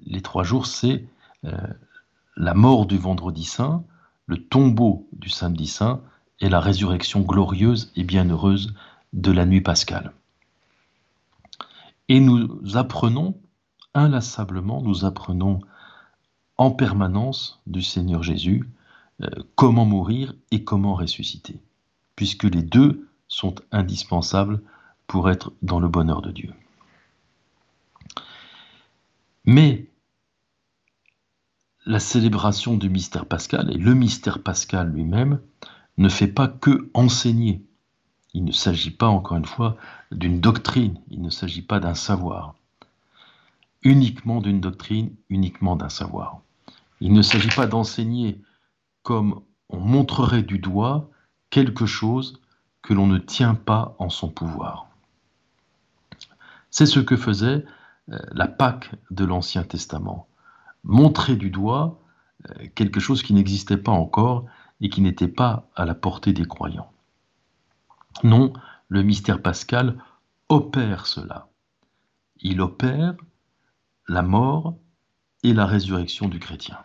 les 0.06 0.22
trois 0.22 0.44
jours, 0.44 0.66
c'est 0.66 1.06
euh, 1.46 1.56
la 2.36 2.54
mort 2.54 2.86
du 2.86 2.98
vendredi 2.98 3.44
saint, 3.44 3.84
le 4.26 4.38
tombeau 4.38 5.08
du 5.14 5.30
samedi 5.30 5.68
saint 5.68 6.02
et 6.40 6.50
la 6.50 6.60
résurrection 6.60 7.22
glorieuse 7.22 7.92
et 7.96 8.04
bienheureuse 8.04 8.74
de 9.14 9.32
la 9.32 9.46
nuit 9.46 9.62
pascale. 9.62 10.14
Et 12.08 12.20
nous 12.20 12.62
apprenons 12.76 13.36
inlassablement, 13.94 14.82
nous 14.82 15.06
apprenons 15.06 15.62
en 16.58 16.72
permanence 16.72 17.62
du 17.68 17.82
Seigneur 17.82 18.24
Jésus 18.24 18.70
euh, 19.22 19.30
comment 19.56 19.86
mourir 19.86 20.34
et 20.52 20.64
comment 20.64 20.96
ressusciter, 20.96 21.62
puisque 22.16 22.44
les 22.44 22.64
deux 22.64 23.08
sont 23.28 23.56
indispensables 23.72 24.62
pour 25.08 25.30
être 25.30 25.54
dans 25.62 25.80
le 25.80 25.88
bonheur 25.88 26.22
de 26.22 26.32
Dieu. 26.32 26.54
Mais 29.52 29.88
la 31.88 32.00
célébration 32.00 32.78
du 32.78 32.88
mystère 32.88 33.26
pascal 33.26 33.72
et 33.72 33.80
le 33.80 33.96
mystère 33.96 34.44
pascal 34.44 34.92
lui-même 34.92 35.42
ne 35.98 36.08
fait 36.08 36.28
pas 36.28 36.48
que 36.48 36.92
enseigner. 36.94 37.66
Il 38.36 38.46
ne 38.46 38.52
s'agit 38.52 38.92
pas, 38.92 39.08
encore 39.08 39.38
une 39.38 39.48
fois, 39.48 39.76
d'une 40.12 40.40
doctrine, 40.40 41.00
il 41.10 41.24
ne 41.24 41.32
s'agit 41.32 41.64
pas 41.64 41.80
d'un 41.80 41.96
savoir. 41.96 42.54
Uniquement 43.82 44.40
d'une 44.40 44.62
doctrine, 44.62 45.16
uniquement 45.32 45.76
d'un 45.76 45.90
savoir. 45.90 46.42
Il 47.02 47.12
ne 47.12 47.24
s'agit 47.24 47.50
pas 47.50 47.66
d'enseigner 47.66 48.40
comme 49.02 49.42
on 49.70 49.80
montrerait 49.80 50.44
du 50.44 50.60
doigt 50.60 51.10
quelque 51.50 51.88
chose 51.88 52.40
que 52.84 52.94
l'on 52.94 53.08
ne 53.08 53.18
tient 53.18 53.56
pas 53.56 53.96
en 53.98 54.12
son 54.12 54.30
pouvoir. 54.30 54.86
C'est 56.70 56.86
ce 56.86 57.00
que 57.00 57.18
faisait 57.18 57.66
la 58.10 58.48
Pâque 58.48 58.96
de 59.12 59.26
l'Ancien 59.26 59.64
Testament. 59.64 60.28
Montrer 60.84 61.36
du 61.36 61.50
doigt 61.50 62.02
euh, 62.50 62.68
quelque 62.76 63.00
chose 63.00 63.22
qui 63.22 63.34
n'existait 63.34 63.78
pas 63.78 63.92
encore 63.92 64.46
et 64.82 64.90
qui 64.90 65.02
n'était 65.02 65.28
pas 65.28 65.70
à 65.76 65.86
la 65.86 65.96
portée 65.96 66.34
des 66.34 66.46
croyants. 66.46 66.92
Non, 68.24 68.54
le 68.88 69.04
mystère 69.04 69.42
pascal 69.42 69.98
opère 70.48 71.06
cela. 71.06 71.50
Il 72.38 72.62
opère 72.62 73.16
la 74.08 74.22
mort 74.22 74.78
et 75.44 75.54
la 75.54 75.66
résurrection 75.66 76.28
du 76.28 76.40
chrétien. 76.40 76.78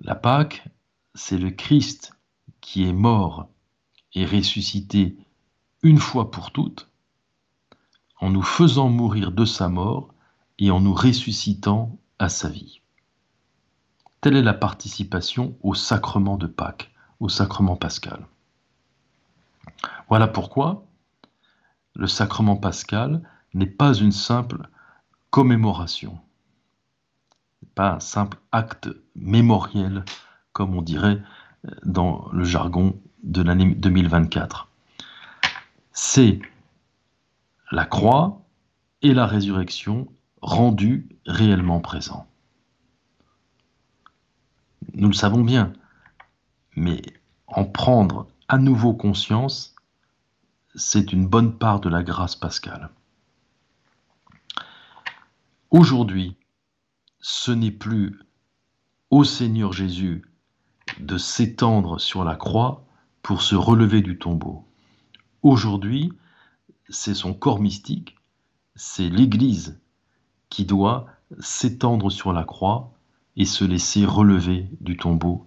La 0.00 0.14
Pâque, 0.14 0.68
c'est 1.14 1.38
le 1.38 1.50
Christ 1.50 2.12
qui 2.60 2.86
est 2.86 2.92
mort 2.92 3.48
et 4.14 4.26
ressuscité 4.26 5.16
une 5.82 5.98
fois 5.98 6.30
pour 6.30 6.50
toutes, 6.50 6.90
en 8.20 8.30
nous 8.30 8.42
faisant 8.42 8.88
mourir 8.88 9.32
de 9.32 9.44
sa 9.44 9.68
mort 9.68 10.14
et 10.58 10.70
en 10.70 10.80
nous 10.80 10.94
ressuscitant 10.94 11.98
à 12.18 12.28
sa 12.28 12.48
vie. 12.48 12.80
Telle 14.20 14.36
est 14.36 14.42
la 14.42 14.54
participation 14.54 15.56
au 15.62 15.74
sacrement 15.74 16.36
de 16.36 16.46
Pâques, 16.46 16.92
au 17.20 17.28
sacrement 17.28 17.76
pascal. 17.76 18.26
Voilà 20.08 20.28
pourquoi 20.28 20.84
le 21.94 22.06
sacrement 22.06 22.56
pascal 22.56 23.22
n'est 23.52 23.66
pas 23.66 23.94
une 23.94 24.12
simple 24.12 24.68
commémoration 25.30 26.18
pas 27.74 27.94
un 27.94 28.00
simple 28.00 28.38
acte 28.52 28.88
mémoriel, 29.16 30.04
comme 30.52 30.76
on 30.76 30.82
dirait 30.82 31.20
euh, 31.66 31.70
dans 31.84 32.28
le 32.32 32.44
jargon 32.44 33.00
de 33.22 33.42
l'année 33.42 33.74
2024. 33.74 34.68
C'est 35.92 36.40
la 37.70 37.86
croix 37.86 38.42
et 39.02 39.14
la 39.14 39.26
résurrection 39.26 40.08
rendues 40.40 41.08
réellement 41.26 41.80
présents. 41.80 42.26
Nous 44.94 45.08
le 45.08 45.14
savons 45.14 45.42
bien, 45.42 45.72
mais 46.76 47.02
en 47.46 47.64
prendre 47.64 48.28
à 48.48 48.58
nouveau 48.58 48.92
conscience, 48.94 49.74
c'est 50.74 51.12
une 51.12 51.26
bonne 51.26 51.56
part 51.56 51.80
de 51.80 51.88
la 51.88 52.02
grâce 52.02 52.36
pascale. 52.36 52.90
Aujourd'hui, 55.70 56.36
ce 57.20 57.50
n'est 57.50 57.70
plus 57.70 58.20
au 59.10 59.24
Seigneur 59.24 59.72
Jésus 59.72 60.22
de 61.00 61.18
s'étendre 61.18 62.00
sur 62.00 62.24
la 62.24 62.36
croix 62.36 62.84
pour 63.22 63.42
se 63.42 63.54
relever 63.54 64.02
du 64.02 64.18
tombeau. 64.18 64.68
Aujourd'hui, 65.42 66.12
c'est 66.88 67.14
son 67.14 67.34
corps 67.34 67.60
mystique, 67.60 68.16
c'est 68.76 69.08
l'Église 69.08 69.78
qui 70.50 70.64
doit 70.64 71.06
s'étendre 71.40 72.10
sur 72.10 72.32
la 72.32 72.44
croix 72.44 72.92
et 73.36 73.44
se 73.44 73.64
laisser 73.64 74.04
relever 74.04 74.68
du 74.80 74.96
tombeau 74.96 75.46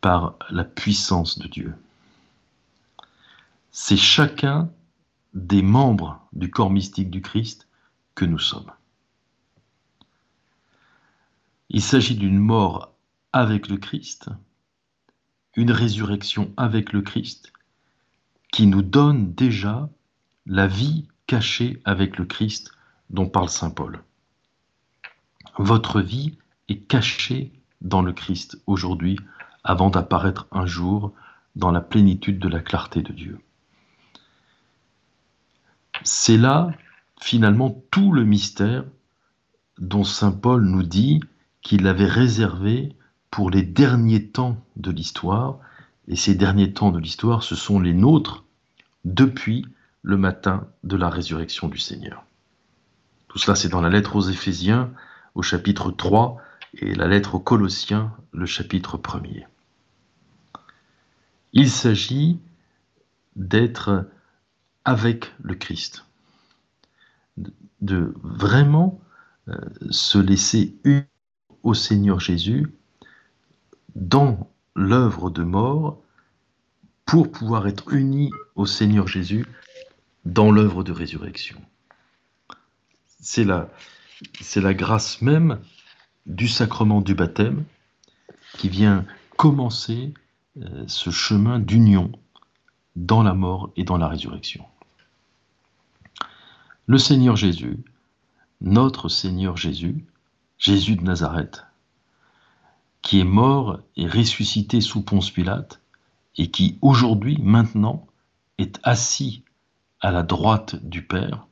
par 0.00 0.36
la 0.50 0.64
puissance 0.64 1.38
de 1.38 1.48
Dieu. 1.48 1.74
C'est 3.70 3.96
chacun 3.96 4.70
des 5.32 5.62
membres 5.62 6.20
du 6.32 6.50
corps 6.50 6.70
mystique 6.70 7.10
du 7.10 7.22
Christ 7.22 7.66
que 8.14 8.24
nous 8.24 8.38
sommes. 8.38 8.70
Il 11.70 11.82
s'agit 11.82 12.14
d'une 12.14 12.38
mort 12.38 12.92
avec 13.32 13.68
le 13.68 13.78
Christ, 13.78 14.28
une 15.56 15.72
résurrection 15.72 16.52
avec 16.56 16.92
le 16.92 17.02
Christ, 17.02 17.52
qui 18.52 18.66
nous 18.66 18.82
donne 18.82 19.34
déjà 19.34 19.88
la 20.46 20.66
vie 20.66 21.08
cachée 21.26 21.80
avec 21.84 22.18
le 22.18 22.24
Christ 22.24 22.72
dont 23.10 23.28
parle 23.28 23.48
Saint 23.48 23.70
Paul. 23.70 24.02
Votre 25.58 26.00
vie 26.00 26.36
est 26.68 26.78
caché 26.78 27.52
dans 27.80 28.02
le 28.02 28.12
Christ 28.12 28.60
aujourd'hui 28.66 29.18
avant 29.62 29.90
d'apparaître 29.90 30.46
un 30.50 30.66
jour 30.66 31.12
dans 31.56 31.70
la 31.70 31.80
plénitude 31.80 32.38
de 32.38 32.48
la 32.48 32.60
clarté 32.60 33.02
de 33.02 33.12
Dieu. 33.12 33.40
C'est 36.02 36.36
là 36.36 36.70
finalement 37.20 37.82
tout 37.90 38.12
le 38.12 38.24
mystère 38.24 38.84
dont 39.78 40.04
Saint 40.04 40.32
Paul 40.32 40.64
nous 40.64 40.82
dit 40.82 41.20
qu'il 41.62 41.82
l'avait 41.82 42.06
réservé 42.06 42.94
pour 43.30 43.50
les 43.50 43.62
derniers 43.62 44.28
temps 44.28 44.62
de 44.76 44.90
l'histoire, 44.90 45.58
et 46.06 46.16
ces 46.16 46.34
derniers 46.34 46.72
temps 46.72 46.92
de 46.92 46.98
l'histoire, 46.98 47.42
ce 47.42 47.56
sont 47.56 47.80
les 47.80 47.94
nôtres 47.94 48.44
depuis 49.04 49.66
le 50.04 50.18
matin 50.18 50.68
de 50.84 50.96
la 50.96 51.08
résurrection 51.08 51.66
du 51.66 51.78
Seigneur. 51.78 52.24
Tout 53.28 53.38
cela, 53.38 53.56
c'est 53.56 53.70
dans 53.70 53.80
la 53.80 53.88
lettre 53.88 54.14
aux 54.14 54.28
Éphésiens, 54.28 54.92
au 55.34 55.42
chapitre 55.42 55.90
3, 55.90 56.36
et 56.74 56.94
la 56.94 57.08
lettre 57.08 57.34
aux 57.36 57.40
Colossiens, 57.40 58.12
le 58.32 58.46
chapitre 58.46 58.98
1er. 58.98 59.46
Il 61.54 61.70
s'agit 61.70 62.38
d'être 63.34 64.06
avec 64.84 65.32
le 65.42 65.54
Christ, 65.54 66.04
de 67.80 68.14
vraiment 68.22 69.00
euh, 69.48 69.56
se 69.90 70.18
laisser 70.18 70.76
unir 70.84 71.06
au 71.62 71.72
Seigneur 71.72 72.20
Jésus 72.20 72.70
dans 73.94 74.50
l'œuvre 74.76 75.30
de 75.30 75.42
mort 75.42 76.02
pour 77.06 77.30
pouvoir 77.30 77.66
être 77.66 77.92
unis 77.92 78.30
au 78.54 78.66
Seigneur 78.66 79.08
Jésus 79.08 79.46
dans 80.24 80.50
l'œuvre 80.50 80.84
de 80.84 80.92
résurrection. 80.92 81.60
C'est 83.20 83.44
la, 83.44 83.68
c'est 84.40 84.60
la 84.60 84.74
grâce 84.74 85.22
même 85.22 85.60
du 86.26 86.48
sacrement 86.48 87.00
du 87.00 87.14
baptême 87.14 87.64
qui 88.58 88.68
vient 88.68 89.04
commencer 89.36 90.14
euh, 90.60 90.84
ce 90.86 91.10
chemin 91.10 91.58
d'union 91.58 92.12
dans 92.96 93.22
la 93.22 93.34
mort 93.34 93.72
et 93.76 93.84
dans 93.84 93.98
la 93.98 94.08
résurrection. 94.08 94.64
Le 96.86 96.98
Seigneur 96.98 97.36
Jésus, 97.36 97.78
notre 98.60 99.08
Seigneur 99.08 99.56
Jésus, 99.56 100.04
Jésus 100.58 100.96
de 100.96 101.02
Nazareth, 101.02 101.64
qui 103.02 103.20
est 103.20 103.24
mort 103.24 103.80
et 103.96 104.06
ressuscité 104.06 104.80
sous 104.80 105.02
Ponce 105.02 105.30
Pilate, 105.30 105.80
et 106.36 106.50
qui 106.50 106.78
aujourd'hui, 106.80 107.38
maintenant, 107.42 108.06
est 108.58 108.80
assis 108.82 109.44
à 110.04 110.10
la 110.10 110.22
droite 110.22 110.76
du 110.84 111.00
Père, 111.00 111.46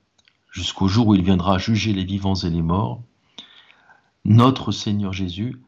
jusqu'au 0.50 0.86
jour 0.86 1.06
où 1.06 1.14
il 1.14 1.22
viendra 1.22 1.56
juger 1.56 1.94
les 1.94 2.04
vivants 2.04 2.34
et 2.34 2.50
les 2.50 2.60
morts, 2.60 3.02
notre 4.26 4.72
Seigneur 4.72 5.14
Jésus 5.14 5.62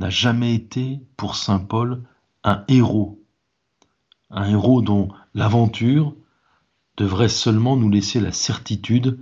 n'a 0.00 0.10
jamais 0.10 0.52
été, 0.52 0.98
pour 1.16 1.36
Saint 1.36 1.60
Paul, 1.60 2.02
un 2.42 2.64
héros, 2.66 3.22
un 4.30 4.50
héros 4.50 4.82
dont 4.82 5.08
l'aventure 5.34 6.16
devrait 6.96 7.28
seulement 7.28 7.76
nous 7.76 7.90
laisser 7.90 8.18
la 8.18 8.32
certitude 8.32 9.20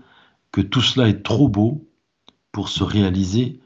que 0.50 0.62
tout 0.62 0.80
cela 0.80 1.06
est 1.06 1.22
trop 1.22 1.50
beau 1.50 1.86
pour 2.52 2.70
se 2.70 2.82
réaliser 2.82 3.60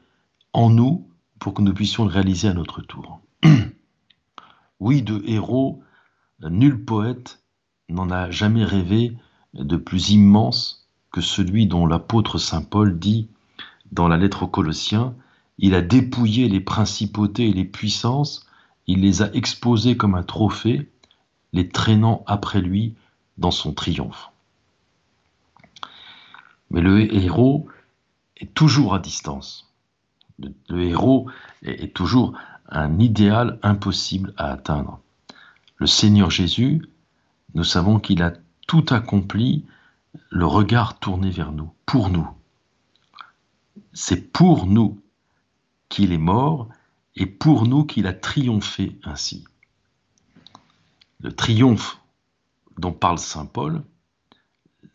en 0.51 0.69
nous, 0.69 1.07
pour 1.39 1.53
que 1.53 1.61
nous 1.61 1.73
puissions 1.73 2.03
le 2.03 2.11
réaliser 2.11 2.49
à 2.49 2.53
notre 2.53 2.81
tour. 2.81 3.21
oui, 4.81 5.01
de 5.01 5.23
héros, 5.25 5.81
nul 6.41 6.83
poète 6.83 7.41
n'en 7.87 8.09
a 8.11 8.31
jamais 8.31 8.65
rêvé 8.65 9.15
de 9.53 9.77
plus 9.77 10.11
immense 10.11 10.87
que 11.11 11.21
celui 11.21 11.65
dont 11.65 11.87
l'apôtre 11.87 12.37
Saint 12.37 12.61
Paul 12.61 12.99
dit 12.99 13.27
dans 13.91 14.07
la 14.07 14.17
lettre 14.17 14.43
aux 14.43 14.47
Colossiens, 14.47 15.15
il 15.57 15.73
a 15.75 15.81
dépouillé 15.81 16.47
les 16.47 16.59
principautés 16.59 17.49
et 17.49 17.53
les 17.53 17.65
puissances, 17.65 18.45
il 18.87 19.01
les 19.01 19.21
a 19.21 19.33
exposées 19.33 19.97
comme 19.97 20.15
un 20.15 20.23
trophée, 20.23 20.89
les 21.53 21.69
traînant 21.69 22.23
après 22.27 22.61
lui 22.61 22.95
dans 23.37 23.51
son 23.51 23.73
triomphe. 23.73 24.31
Mais 26.71 26.81
le 26.81 27.13
héros 27.13 27.67
est 28.37 28.53
toujours 28.53 28.93
à 28.93 28.99
distance. 28.99 29.71
Le, 30.69 30.83
héros 30.83 31.29
est, 31.63 31.93
toujours 31.93 32.33
un 32.69 32.99
idéal 32.99 33.59
impossible 33.63 34.33
à 34.37 34.51
atteindre. 34.51 34.99
Le 35.77 35.87
Seigneur 35.87 36.29
Jésus, 36.29 36.87
nous 37.55 37.63
savons 37.63 37.99
qu'il 37.99 38.21
a 38.21 38.33
tout 38.69 38.85
accompli, 38.91 39.65
le 40.29 40.45
regard 40.45 40.99
tourné 40.99 41.31
vers 41.31 41.51
nous, 41.51 41.73
pour 41.87 42.11
nous. 42.11 42.29
C'est 43.93 44.31
pour 44.31 44.67
nous 44.67 45.01
qu'il 45.89 46.11
est 46.13 46.19
mort 46.19 46.69
et 47.15 47.25
pour 47.25 47.65
nous 47.65 47.83
qu'il 47.83 48.05
a 48.05 48.13
triomphé 48.13 48.99
ainsi. 49.03 49.43
Le 51.19 51.35
triomphe 51.35 51.99
dont 52.77 52.91
parle 52.91 53.17
Saint 53.17 53.47
Paul, 53.47 53.81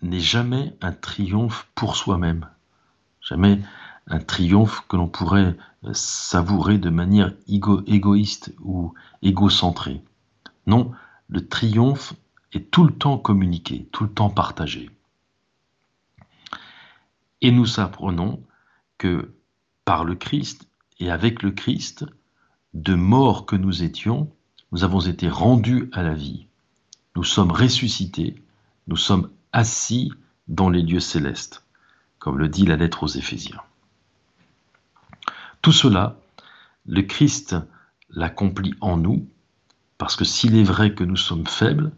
n'est 0.02 0.20
jamais 0.20 0.76
un 0.80 0.92
triomphe 0.92 1.68
pour 1.74 1.96
soi-même, 1.96 2.48
jamais 3.20 3.60
un 4.06 4.20
triomphe 4.20 4.84
que 4.86 4.96
l'on 4.96 5.08
pourrait 5.08 5.56
savourer 5.92 6.78
de 6.78 6.90
manière 6.90 7.32
égoïste 7.48 8.54
ou 8.60 8.94
égocentrée. 9.22 10.00
Non, 10.68 10.92
le 11.28 11.44
triomphe 11.48 12.14
est 12.56 12.70
tout 12.70 12.84
le 12.84 12.92
temps 12.92 13.18
communiqué, 13.18 13.88
tout 13.92 14.04
le 14.04 14.10
temps 14.10 14.30
partagé. 14.30 14.90
Et 17.40 17.50
nous 17.50 17.80
apprenons 17.80 18.42
que 18.98 19.34
par 19.84 20.04
le 20.04 20.14
Christ 20.14 20.68
et 20.98 21.10
avec 21.10 21.42
le 21.42 21.50
Christ, 21.50 22.06
de 22.72 22.94
mort 22.94 23.46
que 23.46 23.56
nous 23.56 23.82
étions, 23.82 24.30
nous 24.72 24.84
avons 24.84 25.00
été 25.00 25.28
rendus 25.28 25.88
à 25.92 26.02
la 26.02 26.14
vie. 26.14 26.46
Nous 27.16 27.24
sommes 27.24 27.52
ressuscités, 27.52 28.42
nous 28.88 28.96
sommes 28.96 29.30
assis 29.52 30.12
dans 30.48 30.68
les 30.68 30.82
lieux 30.82 31.00
célestes, 31.00 31.64
comme 32.18 32.38
le 32.38 32.48
dit 32.48 32.66
la 32.66 32.76
lettre 32.76 33.04
aux 33.04 33.08
Éphésiens. 33.08 33.60
Tout 35.62 35.72
cela, 35.72 36.18
le 36.86 37.02
Christ 37.02 37.56
l'accomplit 38.10 38.74
en 38.80 38.96
nous, 38.96 39.28
parce 39.96 40.16
que 40.16 40.24
s'il 40.24 40.56
est 40.56 40.64
vrai 40.64 40.94
que 40.94 41.04
nous 41.04 41.16
sommes 41.16 41.46
faibles, 41.46 41.92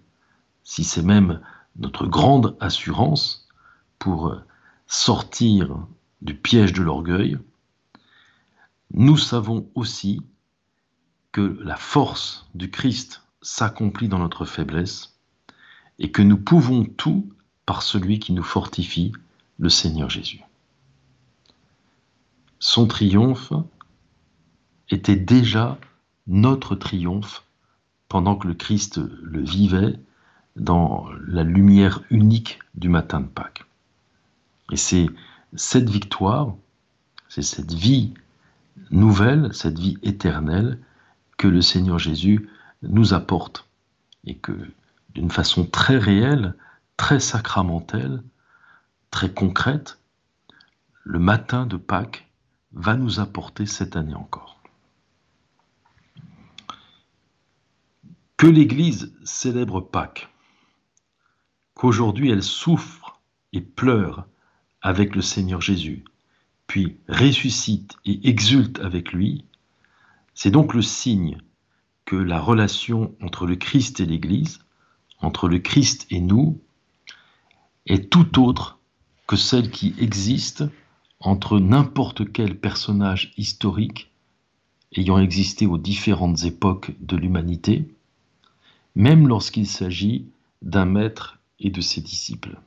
si 0.67 0.83
c'est 0.83 1.05
même 1.05 1.41
notre 1.77 2.07
grande 2.07 2.57
assurance 2.59 3.49
pour 4.01 4.35
sortir 4.89 5.87
du 6.23 6.35
piège 6.35 6.73
de 6.73 6.83
l'orgueil, 6.83 7.39
nous 8.93 9.17
savons 9.17 9.71
aussi 9.77 10.23
que 11.31 11.57
la 11.63 11.77
force 11.77 12.49
du 12.55 12.69
Christ 12.69 13.23
s'accomplit 13.43 14.09
dans 14.09 14.19
notre 14.19 14.45
faiblesse 14.45 15.17
et 16.01 16.11
que 16.11 16.23
nous 16.23 16.37
pouvons 16.37 16.85
tout 16.85 17.33
par 17.65 17.83
celui 17.83 18.19
qui 18.19 18.33
nous 18.33 18.43
fortifie, 18.43 19.13
le 19.59 19.69
Seigneur 19.69 20.11
Jésus. 20.11 20.43
Son 22.59 22.89
triomphe 22.89 23.53
était 24.91 25.17
déjà 25.17 25.79
notre 26.27 26.75
triomphe 26.75 27.45
pendant 28.09 28.35
que 28.35 28.49
le 28.49 28.55
Christ 28.55 29.01
le 29.23 29.43
vivait 29.43 30.01
dans 30.57 31.07
la 31.27 31.43
lumière 31.43 32.03
unique 32.11 32.59
du 32.75 32.89
matin 32.89 33.21
de 33.21 33.27
Pâques. 33.27 33.67
Et 34.73 34.77
c'est 34.77 35.07
cette 35.55 35.89
victoire, 35.89 36.55
c'est 37.29 37.43
cette 37.43 37.73
vie 37.73 38.15
nouvelle, 38.91 39.53
cette 39.55 39.79
vie 39.79 39.99
éternelle 40.03 40.79
que 41.37 41.49
le 41.49 41.61
Seigneur 41.61 41.99
Jésus 41.99 42.49
nous 42.83 43.15
apporte 43.15 43.69
et 44.25 44.37
que 44.37 44.53
d'une 45.15 45.31
façon 45.31 45.67
très 45.67 45.99
réelle, 45.99 46.55
très 46.97 47.21
sacramentelle, 47.21 48.23
très 49.11 49.31
concrète, 49.31 49.99
le 51.05 51.19
matin 51.19 51.67
de 51.67 51.77
Pâques 51.77 52.29
va 52.73 52.97
nous 52.97 53.21
apporter 53.21 53.67
cette 53.67 53.97
année 53.97 54.15
encore. 54.15 54.61
Que 58.37 58.47
l'Église 58.47 59.15
célèbre 59.25 59.81
Pâques, 59.81 60.29
qu'aujourd'hui 61.77 62.31
elle 62.31 62.43
souffre 62.43 63.21
et 63.53 63.61
pleure 63.61 64.27
avec 64.83 65.15
le 65.15 65.23
Seigneur 65.23 65.61
Jésus, 65.61 66.05
puis 66.67 66.97
ressuscite 67.09 67.97
et 68.05 68.29
exulte 68.29 68.81
avec 68.81 69.13
lui, 69.13 69.45
c'est 70.35 70.51
donc 70.51 70.75
le 70.75 70.83
signe 70.83 71.39
que 72.05 72.17
la 72.17 72.41
relation 72.41 73.15
entre 73.23 73.47
le 73.47 73.57
Christ 73.57 74.01
et 74.01 74.07
l'Église, 74.07 74.61
entre 75.21 75.49
le 75.49 75.59
Christ 75.59 76.07
et 76.11 76.21
nous, 76.21 76.61
est 77.87 78.11
tout 78.11 78.41
autre 78.41 78.79
que 79.27 79.37
celle 79.37 79.71
qui 79.71 79.95
existe 79.99 80.65
entre 81.21 81.59
n'importe 81.59 82.33
quel 82.33 82.59
personnage 82.59 83.33
historique 83.37 84.11
ayant 84.93 85.19
existé 85.19 85.67
aux 85.67 85.79
différentes 85.79 86.45
époques 86.45 86.93
de 87.01 87.17
l'humanité, 87.17 87.89
même 88.95 89.29
lorsqu'il 89.29 89.67
s'agit 89.67 90.27
d'un 90.63 90.85
maître 90.85 91.36
et 91.61 91.71
de 91.71 91.81
ses 91.81 92.01
disciples. 92.01 92.59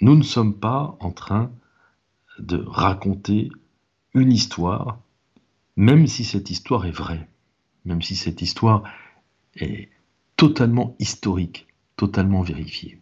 Nous 0.00 0.16
ne 0.16 0.22
sommes 0.22 0.54
pas 0.54 0.96
en 1.00 1.10
train 1.10 1.50
de 2.38 2.62
raconter 2.66 3.50
une 4.14 4.32
histoire, 4.32 5.00
même 5.76 6.06
si 6.06 6.24
cette 6.24 6.50
histoire 6.50 6.86
est 6.86 6.92
vraie, 6.92 7.28
même 7.84 8.02
si 8.02 8.16
cette 8.16 8.42
histoire 8.42 8.84
est 9.56 9.90
totalement 10.36 10.94
historique, 10.98 11.66
totalement 11.96 12.42
vérifiée. 12.42 13.00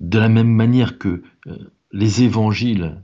De 0.00 0.18
la 0.18 0.28
même 0.28 0.52
manière 0.52 0.98
que 0.98 1.22
euh, 1.46 1.72
les 1.92 2.22
évangiles, 2.22 3.02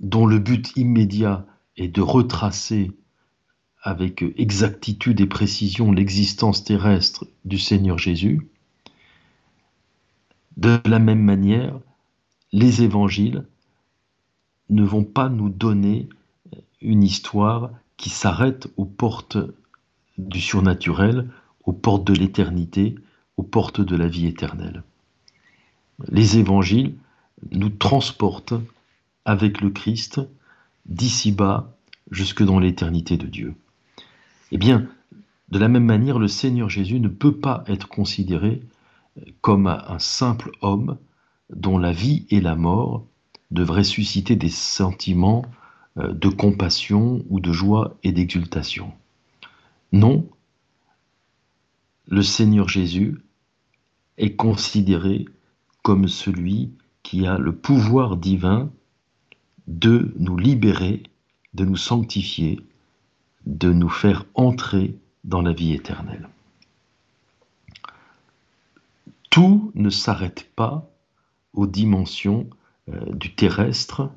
dont 0.00 0.26
le 0.26 0.38
but 0.38 0.74
immédiat 0.76 1.46
est 1.76 1.88
de 1.88 2.00
retracer 2.00 2.90
avec 3.82 4.24
exactitude 4.36 5.20
et 5.20 5.26
précision 5.26 5.92
l'existence 5.92 6.64
terrestre 6.64 7.26
du 7.44 7.58
Seigneur 7.58 7.98
Jésus, 7.98 8.48
de 10.56 10.80
la 10.84 10.98
même 10.98 11.22
manière, 11.22 11.78
les 12.52 12.82
évangiles 12.82 13.44
ne 14.70 14.84
vont 14.84 15.04
pas 15.04 15.28
nous 15.28 15.48
donner 15.48 16.08
une 16.80 17.02
histoire 17.02 17.70
qui 17.96 18.10
s'arrête 18.10 18.68
aux 18.76 18.84
portes 18.84 19.38
du 20.18 20.40
surnaturel, 20.40 21.28
aux 21.64 21.72
portes 21.72 22.04
de 22.04 22.12
l'éternité, 22.12 22.94
aux 23.36 23.42
portes 23.42 23.80
de 23.80 23.96
la 23.96 24.08
vie 24.08 24.26
éternelle. 24.26 24.82
Les 26.08 26.38
évangiles 26.38 26.94
nous 27.50 27.70
transportent 27.70 28.54
avec 29.24 29.60
le 29.60 29.70
Christ 29.70 30.20
d'ici-bas 30.86 31.72
jusque 32.10 32.42
dans 32.42 32.58
l'éternité 32.58 33.16
de 33.16 33.26
Dieu. 33.26 33.54
Eh 34.52 34.58
bien, 34.58 34.86
de 35.48 35.58
la 35.58 35.68
même 35.68 35.86
manière, 35.86 36.18
le 36.18 36.28
Seigneur 36.28 36.68
Jésus 36.68 37.00
ne 37.00 37.08
peut 37.08 37.38
pas 37.38 37.64
être 37.66 37.88
considéré 37.88 38.60
comme 39.40 39.66
un 39.66 39.98
simple 39.98 40.50
homme 40.60 40.98
dont 41.48 41.78
la 41.78 41.90
vie 41.90 42.26
et 42.28 42.40
la 42.42 42.54
mort 42.54 43.06
devraient 43.50 43.82
susciter 43.82 44.36
des 44.36 44.50
sentiments 44.50 45.46
euh, 45.96 46.12
de 46.12 46.28
compassion 46.28 47.24
ou 47.30 47.40
de 47.40 47.50
joie 47.50 47.96
et 48.02 48.12
d'exultation. 48.12 48.92
Non, 49.90 50.28
le 52.08 52.22
Seigneur 52.22 52.68
Jésus 52.68 53.18
est 54.18 54.36
considéré 54.36 55.24
comme 55.82 56.08
celui 56.08 56.72
qui 57.02 57.26
a 57.26 57.38
le 57.38 57.54
pouvoir 57.54 58.18
divin 58.18 58.70
de 59.66 60.14
nous 60.18 60.36
libérer, 60.36 61.02
de 61.54 61.64
nous 61.64 61.76
sanctifier, 61.76 62.60
de 63.46 63.72
nous 63.72 63.88
faire 63.88 64.24
entrer 64.34 64.96
dans 65.24 65.42
la 65.42 65.52
vie 65.52 65.72
éternelle. 65.72 66.28
Tout 69.30 69.72
ne 69.74 69.90
s'arrête 69.90 70.48
pas 70.54 70.90
aux 71.52 71.66
dimensions 71.66 72.48
euh, 72.88 73.12
du 73.12 73.34
terrestre, 73.34 74.10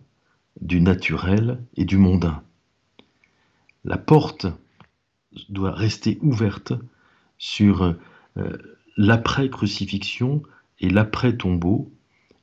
du 0.62 0.82
naturel 0.82 1.62
et 1.76 1.86
du 1.86 1.98
mondain. 1.98 2.44
La 3.84 3.98
porte 3.98 4.48
doit 5.50 5.72
rester 5.72 6.18
ouverte 6.22 6.74
sur 7.38 7.96
euh, 8.38 8.58
l'après-crucifixion 8.98 10.44
et 10.80 10.90
l'après-tombeau, 10.90 11.92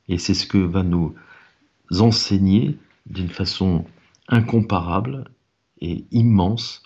et 0.09 0.19
c'est 0.19 0.35
ce 0.35 0.47
que 0.47 0.59
va 0.59 0.83
nous 0.83 1.15
enseigner 1.99 2.79
d'une 3.07 3.29
façon 3.29 3.85
incomparable 4.29 5.25
et 5.83 6.07
immense 6.13 6.83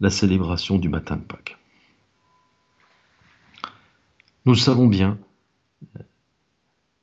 la 0.00 0.10
célébration 0.10 0.78
du 0.78 0.88
matin 0.88 1.16
de 1.16 1.22
Pâques. 1.22 1.58
Nous 4.44 4.54
savons 4.54 4.86
bien, 4.86 5.18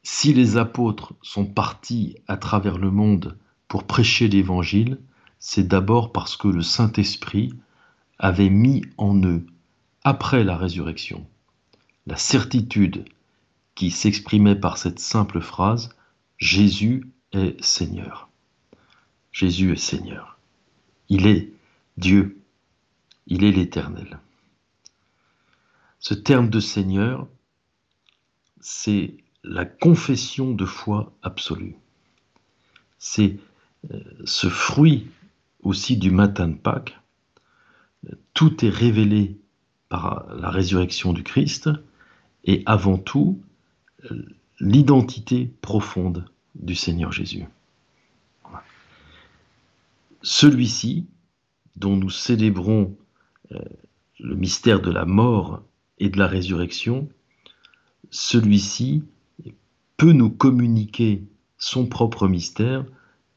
si 0.03 0.33
les 0.33 0.57
apôtres 0.57 1.13
sont 1.23 1.45
partis 1.45 2.15
à 2.27 2.37
travers 2.37 2.77
le 2.77 2.91
monde 2.91 3.37
pour 3.67 3.85
prêcher 3.85 4.27
l'Évangile, 4.27 4.99
c'est 5.39 5.67
d'abord 5.67 6.11
parce 6.11 6.37
que 6.37 6.47
le 6.47 6.61
Saint-Esprit 6.61 7.53
avait 8.19 8.51
mis 8.51 8.83
en 8.97 9.15
eux, 9.23 9.47
après 10.03 10.43
la 10.43 10.55
résurrection, 10.55 11.27
la 12.05 12.17
certitude 12.17 13.05
qui 13.73 13.89
s'exprimait 13.89 14.55
par 14.55 14.77
cette 14.77 14.99
simple 14.99 15.41
phrase 15.41 15.89
Jésus 16.37 17.11
est 17.31 17.63
Seigneur. 17.63 18.29
Jésus 19.31 19.71
est 19.71 19.77
Seigneur. 19.77 20.30
Il 21.11 21.27
est 21.27 21.51
Dieu. 21.97 22.41
Il 23.27 23.43
est 23.43 23.51
l'Éternel. 23.51 24.19
Ce 25.99 26.13
terme 26.13 26.49
de 26.49 26.61
Seigneur, 26.61 27.27
c'est 28.61 29.17
la 29.43 29.65
confession 29.65 30.53
de 30.53 30.63
foi 30.63 31.11
absolue. 31.21 31.75
C'est 32.97 33.39
euh, 33.91 33.99
ce 34.23 34.47
fruit 34.47 35.09
aussi 35.63 35.97
du 35.97 36.11
matin 36.11 36.47
de 36.47 36.55
Pâques. 36.55 36.97
Tout 38.33 38.63
est 38.63 38.69
révélé 38.69 39.37
par 39.89 40.33
la 40.33 40.49
résurrection 40.49 41.11
du 41.11 41.23
Christ 41.23 41.69
et 42.45 42.63
avant 42.65 42.97
tout 42.97 43.43
euh, 44.09 44.25
l'identité 44.61 45.51
profonde 45.59 46.31
du 46.55 46.73
Seigneur 46.73 47.11
Jésus. 47.11 47.43
Celui-ci, 50.21 51.07
dont 51.75 51.95
nous 51.95 52.09
célébrons 52.09 52.95
euh, 53.51 53.59
le 54.19 54.35
mystère 54.35 54.81
de 54.81 54.91
la 54.91 55.05
mort 55.05 55.63
et 55.97 56.09
de 56.09 56.17
la 56.17 56.27
résurrection, 56.27 57.09
celui-ci 58.11 59.03
peut 59.97 60.11
nous 60.11 60.29
communiquer 60.29 61.23
son 61.57 61.87
propre 61.87 62.27
mystère 62.27 62.85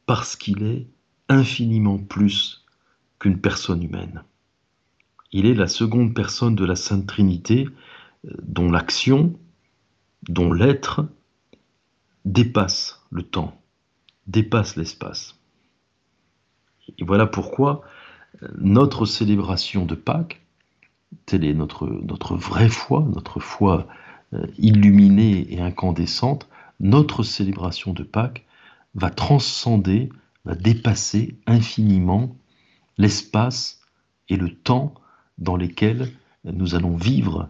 parce 0.05 0.35
qu'il 0.35 0.63
est 0.63 0.87
infiniment 1.29 1.97
plus 1.97 2.65
qu'une 3.19 3.39
personne 3.39 3.83
humaine. 3.83 4.23
Il 5.31 5.45
est 5.45 5.53
la 5.53 5.67
seconde 5.67 6.13
personne 6.13 6.55
de 6.55 6.65
la 6.65 6.75
Sainte 6.75 7.07
Trinité 7.07 7.67
euh, 8.25 8.31
dont 8.43 8.71
l'action, 8.71 9.37
dont 10.29 10.53
l'être 10.53 11.07
dépasse 12.25 13.01
le 13.11 13.23
temps, 13.23 13.61
dépasse 14.27 14.75
l'espace. 14.75 15.34
Et 16.97 17.03
voilà 17.03 17.25
pourquoi 17.25 17.81
euh, 18.43 18.47
notre 18.57 19.05
célébration 19.05 19.85
de 19.85 19.95
Pâques, 19.95 20.41
telle 21.25 21.45
est 21.45 21.53
notre, 21.53 21.87
notre 21.87 22.35
vraie 22.35 22.69
foi, 22.69 23.05
notre 23.13 23.39
foi 23.39 23.87
euh, 24.33 24.45
illuminée 24.57 25.53
et 25.53 25.61
incandescente, 25.61 26.47
notre 26.79 27.23
célébration 27.23 27.93
de 27.93 28.03
Pâques 28.03 28.45
va 28.95 29.09
transcender, 29.09 30.09
va 30.45 30.55
dépasser 30.55 31.37
infiniment 31.47 32.35
l'espace 32.97 33.81
et 34.29 34.37
le 34.37 34.53
temps 34.53 34.93
dans 35.37 35.55
lesquels 35.55 36.11
nous 36.45 36.75
allons 36.75 36.95
vivre 36.95 37.47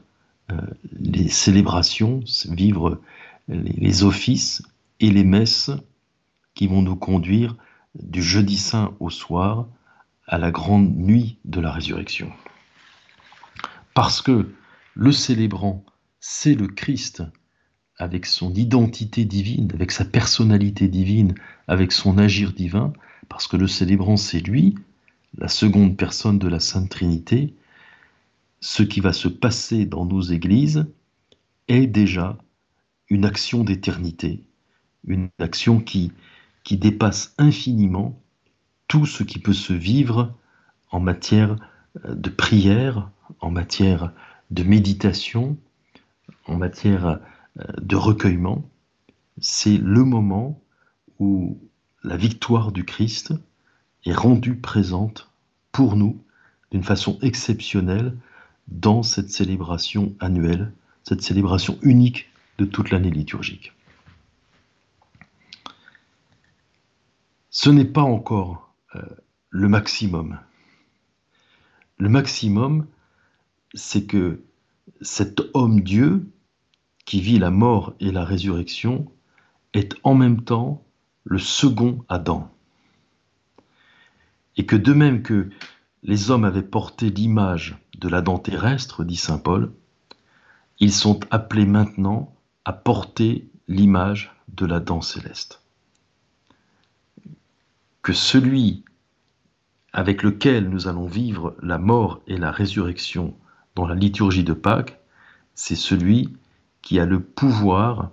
euh, 0.51 0.61
les 0.91 1.27
célébrations, 1.27 2.21
vivre 2.49 3.01
les 3.47 4.03
offices 4.03 4.63
et 4.99 5.11
les 5.11 5.23
messes 5.23 5.69
qui 6.55 6.67
vont 6.67 6.81
nous 6.81 6.95
conduire 6.95 7.55
du 8.01 8.21
jeudi 8.21 8.57
saint 8.57 8.93
au 8.99 9.09
soir 9.09 9.67
à 10.27 10.37
la 10.37 10.51
grande 10.51 10.95
nuit 10.95 11.37
de 11.45 11.59
la 11.59 11.71
résurrection. 11.71 12.31
Parce 13.93 14.21
que 14.21 14.51
le 14.93 15.11
célébrant, 15.11 15.83
c'est 16.19 16.55
le 16.55 16.67
Christ, 16.67 17.23
avec 17.97 18.25
son 18.25 18.53
identité 18.53 19.25
divine, 19.25 19.71
avec 19.73 19.91
sa 19.91 20.05
personnalité 20.05 20.87
divine, 20.87 21.35
avec 21.67 21.91
son 21.91 22.17
agir 22.17 22.51
divin, 22.53 22.91
parce 23.29 23.47
que 23.47 23.57
le 23.57 23.67
célébrant, 23.67 24.17
c'est 24.17 24.39
lui, 24.39 24.75
la 25.37 25.47
seconde 25.47 25.97
personne 25.97 26.39
de 26.39 26.47
la 26.47 26.59
Sainte 26.59 26.89
Trinité, 26.89 27.53
ce 28.59 28.83
qui 28.83 28.99
va 28.99 29.13
se 29.13 29.27
passer 29.27 29.85
dans 29.85 30.05
nos 30.05 30.21
églises 30.21 30.85
est 31.67 31.87
déjà 31.87 32.37
une 33.09 33.25
action 33.25 33.63
d'éternité, 33.63 34.43
une 35.07 35.29
action 35.39 35.79
qui, 35.79 36.11
qui 36.65 36.75
dépasse 36.75 37.33
infiniment 37.37 38.21
tout 38.89 39.05
ce 39.05 39.23
qui 39.23 39.39
peut 39.39 39.53
se 39.53 39.71
vivre 39.71 40.35
en 40.91 40.99
matière 40.99 41.55
euh, 42.03 42.15
de 42.15 42.29
prière, 42.29 43.09
en 43.39 43.51
matière 43.51 44.11
de 44.51 44.63
méditation, 44.63 45.57
en 46.47 46.57
matière 46.57 47.05
euh, 47.05 47.63
de 47.81 47.95
recueillement. 47.95 48.69
C'est 49.39 49.77
le 49.77 50.03
moment 50.03 50.61
où 51.19 51.57
la 52.03 52.17
victoire 52.17 52.71
du 52.71 52.83
Christ 52.83 53.33
est 54.05 54.13
rendue 54.13 54.55
présente 54.55 55.29
pour 55.71 55.95
nous 55.95 56.21
d'une 56.71 56.83
façon 56.83 57.17
exceptionnelle 57.21 58.17
dans 58.67 59.03
cette 59.03 59.29
célébration 59.29 60.15
annuelle, 60.19 60.71
cette 61.03 61.21
célébration 61.21 61.77
unique 61.83 62.29
de 62.57 62.65
toute 62.65 62.89
l'année 62.89 63.11
liturgique. 63.11 63.74
Ce 67.55 67.69
n'est 67.69 67.85
pas 67.85 68.01
encore 68.01 68.75
euh, 68.95 69.01
le 69.49 69.69
maximum. 69.69 70.37
Le 71.97 72.09
maximum, 72.09 72.85
c'est 73.73 74.05
que 74.05 74.43
cet 74.99 75.41
homme-dieu 75.53 76.29
qui 77.05 77.21
vit 77.21 77.39
la 77.39 77.51
mort 77.51 77.93
et 78.01 78.11
la 78.11 78.25
résurrection 78.25 79.09
est 79.73 79.95
en 80.03 80.15
même 80.15 80.43
temps 80.43 80.83
le 81.23 81.39
second 81.39 82.03
Adam. 82.09 82.51
Et 84.57 84.65
que 84.65 84.75
de 84.75 84.91
même 84.91 85.23
que 85.23 85.49
les 86.03 86.31
hommes 86.31 86.43
avaient 86.43 86.61
porté 86.61 87.09
l'image 87.09 87.77
de 87.97 88.09
l'Adam 88.09 88.37
terrestre, 88.37 89.05
dit 89.05 89.15
Saint 89.15 89.39
Paul, 89.39 89.71
ils 90.79 90.93
sont 90.93 91.21
appelés 91.31 91.65
maintenant 91.65 92.35
à 92.65 92.73
porter 92.73 93.49
l'image 93.69 94.35
de 94.49 94.65
l'Adam 94.65 95.01
céleste. 95.01 95.64
Que 98.05 98.13
celui 98.13 98.83
avec 99.91 100.21
lequel 100.21 100.69
nous 100.69 100.87
allons 100.87 101.07
vivre 101.07 101.55
la 101.59 101.79
mort 101.79 102.21
et 102.27 102.37
la 102.37 102.51
résurrection 102.51 103.35
dans 103.73 103.87
la 103.87 103.95
liturgie 103.95 104.43
de 104.43 104.53
Pâques, 104.53 104.99
c'est 105.55 105.75
celui 105.75 106.37
qui 106.83 106.99
a 106.99 107.07
le 107.07 107.19
pouvoir 107.19 108.11